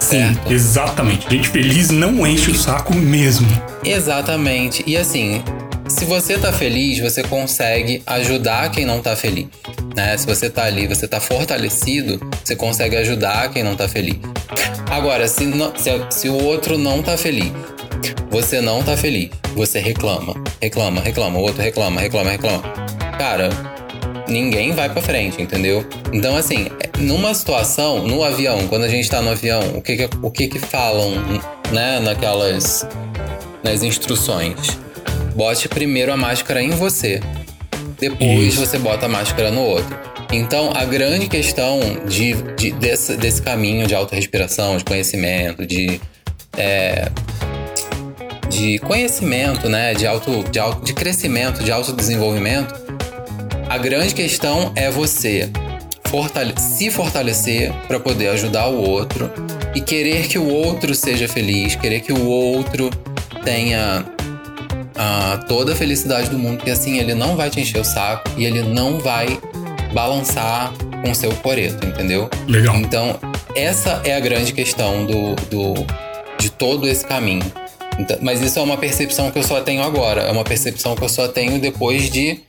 [0.00, 0.52] Sim, certo?
[0.52, 1.28] exatamente.
[1.30, 3.46] Gente feliz não enche o saco mesmo.
[3.84, 4.82] Exatamente.
[4.86, 5.42] E assim,
[5.88, 9.46] se você tá feliz, você consegue ajudar quem não tá feliz.
[9.94, 10.16] Né?
[10.16, 14.16] Se você tá ali, você tá fortalecido, você consegue ajudar quem não tá feliz.
[14.90, 17.52] Agora, se, não- se, se o outro não tá feliz,
[18.30, 22.62] você não tá feliz, você reclama, reclama, reclama, o outro reclama, reclama, reclama.
[23.18, 23.50] Cara,
[24.28, 25.84] ninguém vai pra frente, entendeu?
[26.12, 26.68] Então, assim,
[26.98, 30.48] numa situação, no avião, quando a gente tá no avião, o que que, o que,
[30.48, 31.12] que falam,
[31.72, 32.86] né, naquelas.
[33.62, 34.56] nas instruções?
[35.34, 37.20] Bote primeiro a máscara em você,
[38.00, 38.66] depois Isso.
[38.66, 39.96] você bota a máscara no outro.
[40.32, 46.00] Então, a grande questão de, de- desse, desse caminho de autorrespiração, de conhecimento, de.
[46.56, 47.08] é,
[48.50, 49.94] de conhecimento, né?
[49.94, 52.74] De, auto, de, auto, de crescimento, de autodesenvolvimento,
[53.68, 55.50] a grande questão é você
[56.06, 59.30] fortale se fortalecer para poder ajudar o outro
[59.74, 62.88] e querer que o outro seja feliz, querer que o outro
[63.44, 64.06] tenha
[64.96, 68.30] ah, toda a felicidade do mundo, porque assim ele não vai te encher o saco
[68.38, 69.38] e ele não vai
[69.92, 70.72] balançar
[71.04, 72.28] com seu coreto, entendeu?
[72.46, 72.74] Legal.
[72.76, 73.18] Então,
[73.54, 75.74] essa é a grande questão do, do,
[76.38, 77.44] de todo esse caminho.
[77.98, 80.22] Então, mas isso é uma percepção que eu só tenho agora.
[80.22, 82.40] É uma percepção que eu só tenho depois de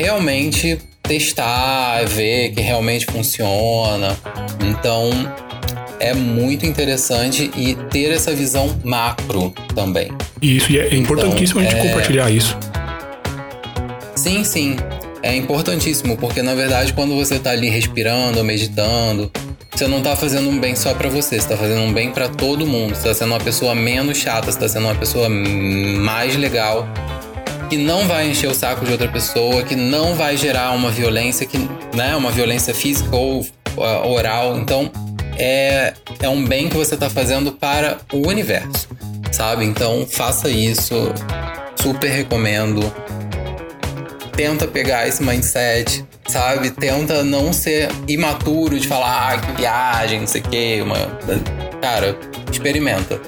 [0.00, 4.16] realmente testar, ver que realmente funciona.
[4.64, 5.10] Então,
[5.98, 10.10] é muito interessante e ter essa visão macro também.
[10.40, 12.56] E isso e é importantíssimo a gente é- compartilhar isso.
[14.16, 14.76] Sim, sim.
[15.22, 19.30] É importantíssimo, porque na verdade, quando você tá ali respirando meditando,
[19.70, 22.28] você não tá fazendo um bem só pra você, você tá fazendo um bem pra
[22.28, 22.94] todo mundo.
[22.94, 26.88] Você tá sendo uma pessoa menos chata, você tá sendo uma pessoa mais legal,
[27.70, 31.46] que não vai encher o saco de outra pessoa, que não vai gerar uma violência,
[31.46, 31.56] que,
[31.94, 34.58] né, uma violência física ou uh, oral.
[34.58, 34.90] Então,
[35.38, 38.88] é, é um bem que você tá fazendo para o universo,
[39.30, 39.64] sabe?
[39.64, 41.14] Então, faça isso.
[41.80, 42.92] Super recomendo
[44.40, 46.70] tenta pegar esse mindset, sabe?
[46.70, 50.78] Tenta não ser imaturo de falar, ah, que viagem, não sei o quê.
[51.82, 52.18] Cara,
[52.50, 53.20] experimenta.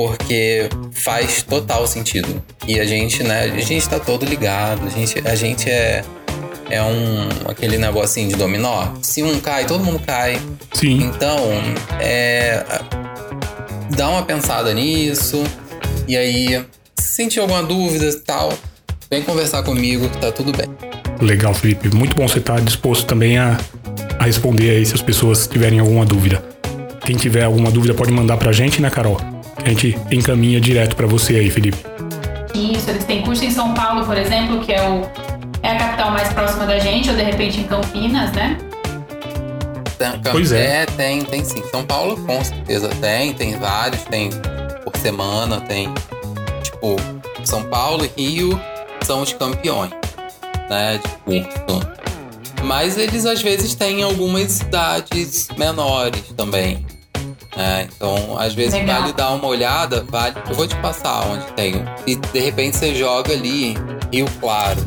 [0.00, 2.42] Porque faz total sentido.
[2.66, 3.52] E a gente, né?
[3.54, 4.86] A gente tá todo ligado.
[4.86, 6.02] A gente, a gente é.
[6.70, 7.28] É um.
[7.46, 8.94] aquele negocinho de dominó.
[9.02, 10.40] Se um cai, todo mundo cai.
[10.72, 11.02] Sim.
[11.02, 11.38] Então,
[12.00, 12.64] é,
[13.94, 15.44] dá uma pensada nisso.
[16.08, 16.64] E aí,
[16.98, 18.54] se sentir alguma dúvida e tal,
[19.10, 20.66] vem conversar comigo que tá tudo bem.
[21.20, 21.94] Legal, Felipe.
[21.94, 23.58] Muito bom você estar disposto também a,
[24.18, 26.42] a responder aí se as pessoas tiverem alguma dúvida.
[27.04, 29.20] Quem tiver alguma dúvida pode mandar pra gente, né, Carol?
[29.64, 31.78] A gente encaminha direto pra você aí, Felipe.
[32.54, 35.02] Isso, eles têm curso em São Paulo, por exemplo, que é, o,
[35.62, 38.58] é a capital mais próxima da gente, ou de repente em Campinas, né?
[40.32, 40.86] Pois é.
[40.86, 41.62] tem, tem sim.
[41.70, 44.30] São Paulo com certeza tem, tem vários, tem
[44.82, 45.92] por semana, tem
[46.62, 46.96] tipo
[47.44, 48.60] São Paulo e Rio
[49.04, 49.90] são os campeões,
[50.68, 51.90] né, de curso.
[52.64, 56.86] Mas eles às vezes têm algumas cidades menores também.
[57.56, 57.88] Né?
[57.94, 59.00] Então, às vezes Legal.
[59.02, 60.34] vale dar uma olhada, vale.
[60.48, 61.84] Eu vou te passar onde tem.
[62.06, 63.76] E de repente você joga ali
[64.12, 64.80] Rio Claro.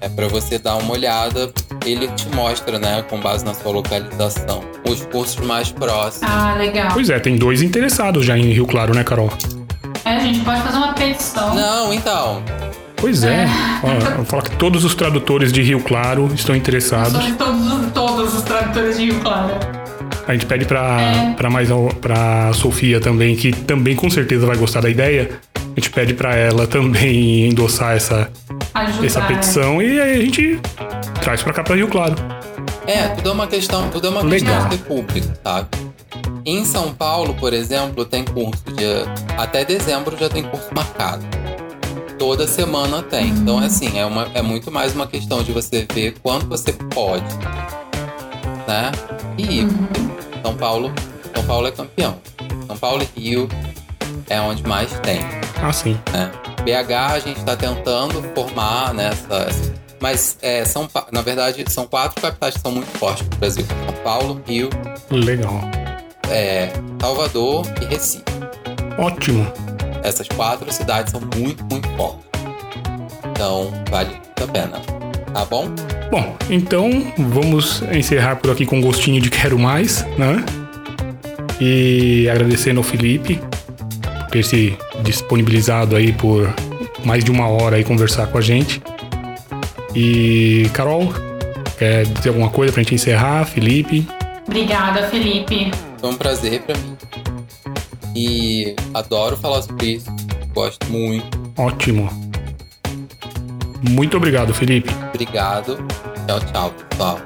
[0.00, 1.52] É pra você dar uma olhada,
[1.84, 6.30] ele te mostra, né, com base na sua localização, os cursos mais próximos.
[6.32, 6.90] Ah, legal.
[6.92, 9.28] Pois é, tem dois interessados já em Rio Claro, né, Carol?
[10.04, 11.54] É, a gente pode fazer uma petição.
[11.54, 12.42] Não, então,
[13.00, 13.46] Pois é.
[13.82, 17.12] Ó, Vou falar que todos os tradutores de Rio Claro estão interessados.
[17.36, 19.54] Todos, os- todos os tradutores de Rio Claro.
[20.28, 21.68] A gente pede pra, pra mais
[22.00, 25.40] pra Sofia também, que também com certeza vai gostar da ideia.
[25.56, 28.30] A gente pede pra ela também endossar essa,
[28.74, 29.06] Ajudar.
[29.06, 30.60] essa petição e aí a gente
[31.22, 32.14] traz pra cá pra Rio Claro.
[32.86, 34.54] é, tudo é uma questão, tudo é uma Legal.
[34.54, 35.68] questão de público, sabe?
[36.44, 38.84] Em São Paulo, por exemplo, tem curso de
[39.36, 41.24] até dezembro já tem curso marcado.
[42.18, 43.28] Toda semana tem.
[43.28, 47.24] Então, assim, é, uma, é muito mais uma questão de você ver quanto você pode,
[48.66, 48.90] né?
[49.38, 49.68] E ir.
[50.42, 50.92] São Paulo,
[51.34, 52.18] São Paulo é campeão.
[52.66, 53.48] São Paulo e Rio
[54.28, 55.20] é onde mais tem.
[55.62, 55.98] Ah, sim.
[56.12, 56.30] né?
[56.62, 59.48] BH a gente está tentando formar nessa.
[60.00, 64.02] mas é, são, na verdade, são quatro capitais que são muito fortes no Brasil: São
[64.04, 64.68] Paulo, Rio,
[65.10, 65.60] Legal.
[66.30, 66.70] é,
[67.00, 68.24] Salvador e Recife.
[68.98, 69.50] Ótimo.
[70.02, 72.24] Essas quatro cidades são muito, muito fortes.
[73.30, 74.80] Então, vale muito a pena.
[75.32, 75.66] Tá bom?
[76.10, 80.44] Bom, então vamos encerrar por aqui com gostinho de quero mais, né?
[81.60, 83.36] E agradecendo ao Felipe
[84.00, 86.52] por ter se disponibilizado aí por
[87.04, 88.80] mais de uma hora aí conversar com a gente.
[89.94, 91.12] E Carol,
[91.78, 93.44] quer dizer alguma coisa pra gente encerrar?
[93.44, 94.06] Felipe?
[94.46, 95.70] Obrigada, Felipe.
[95.98, 96.96] Foi um prazer para mim.
[98.14, 100.06] E adoro falar sobre isso.
[100.54, 101.38] Gosto muito.
[101.56, 102.27] Ótimo.
[103.82, 104.90] Muito obrigado, Felipe.
[105.08, 105.78] Obrigado.
[106.26, 107.18] Tchau, tchau, pessoal.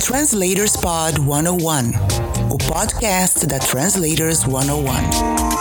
[0.00, 1.92] Translators Pod 101,
[2.50, 5.55] o podcast da Translators 101.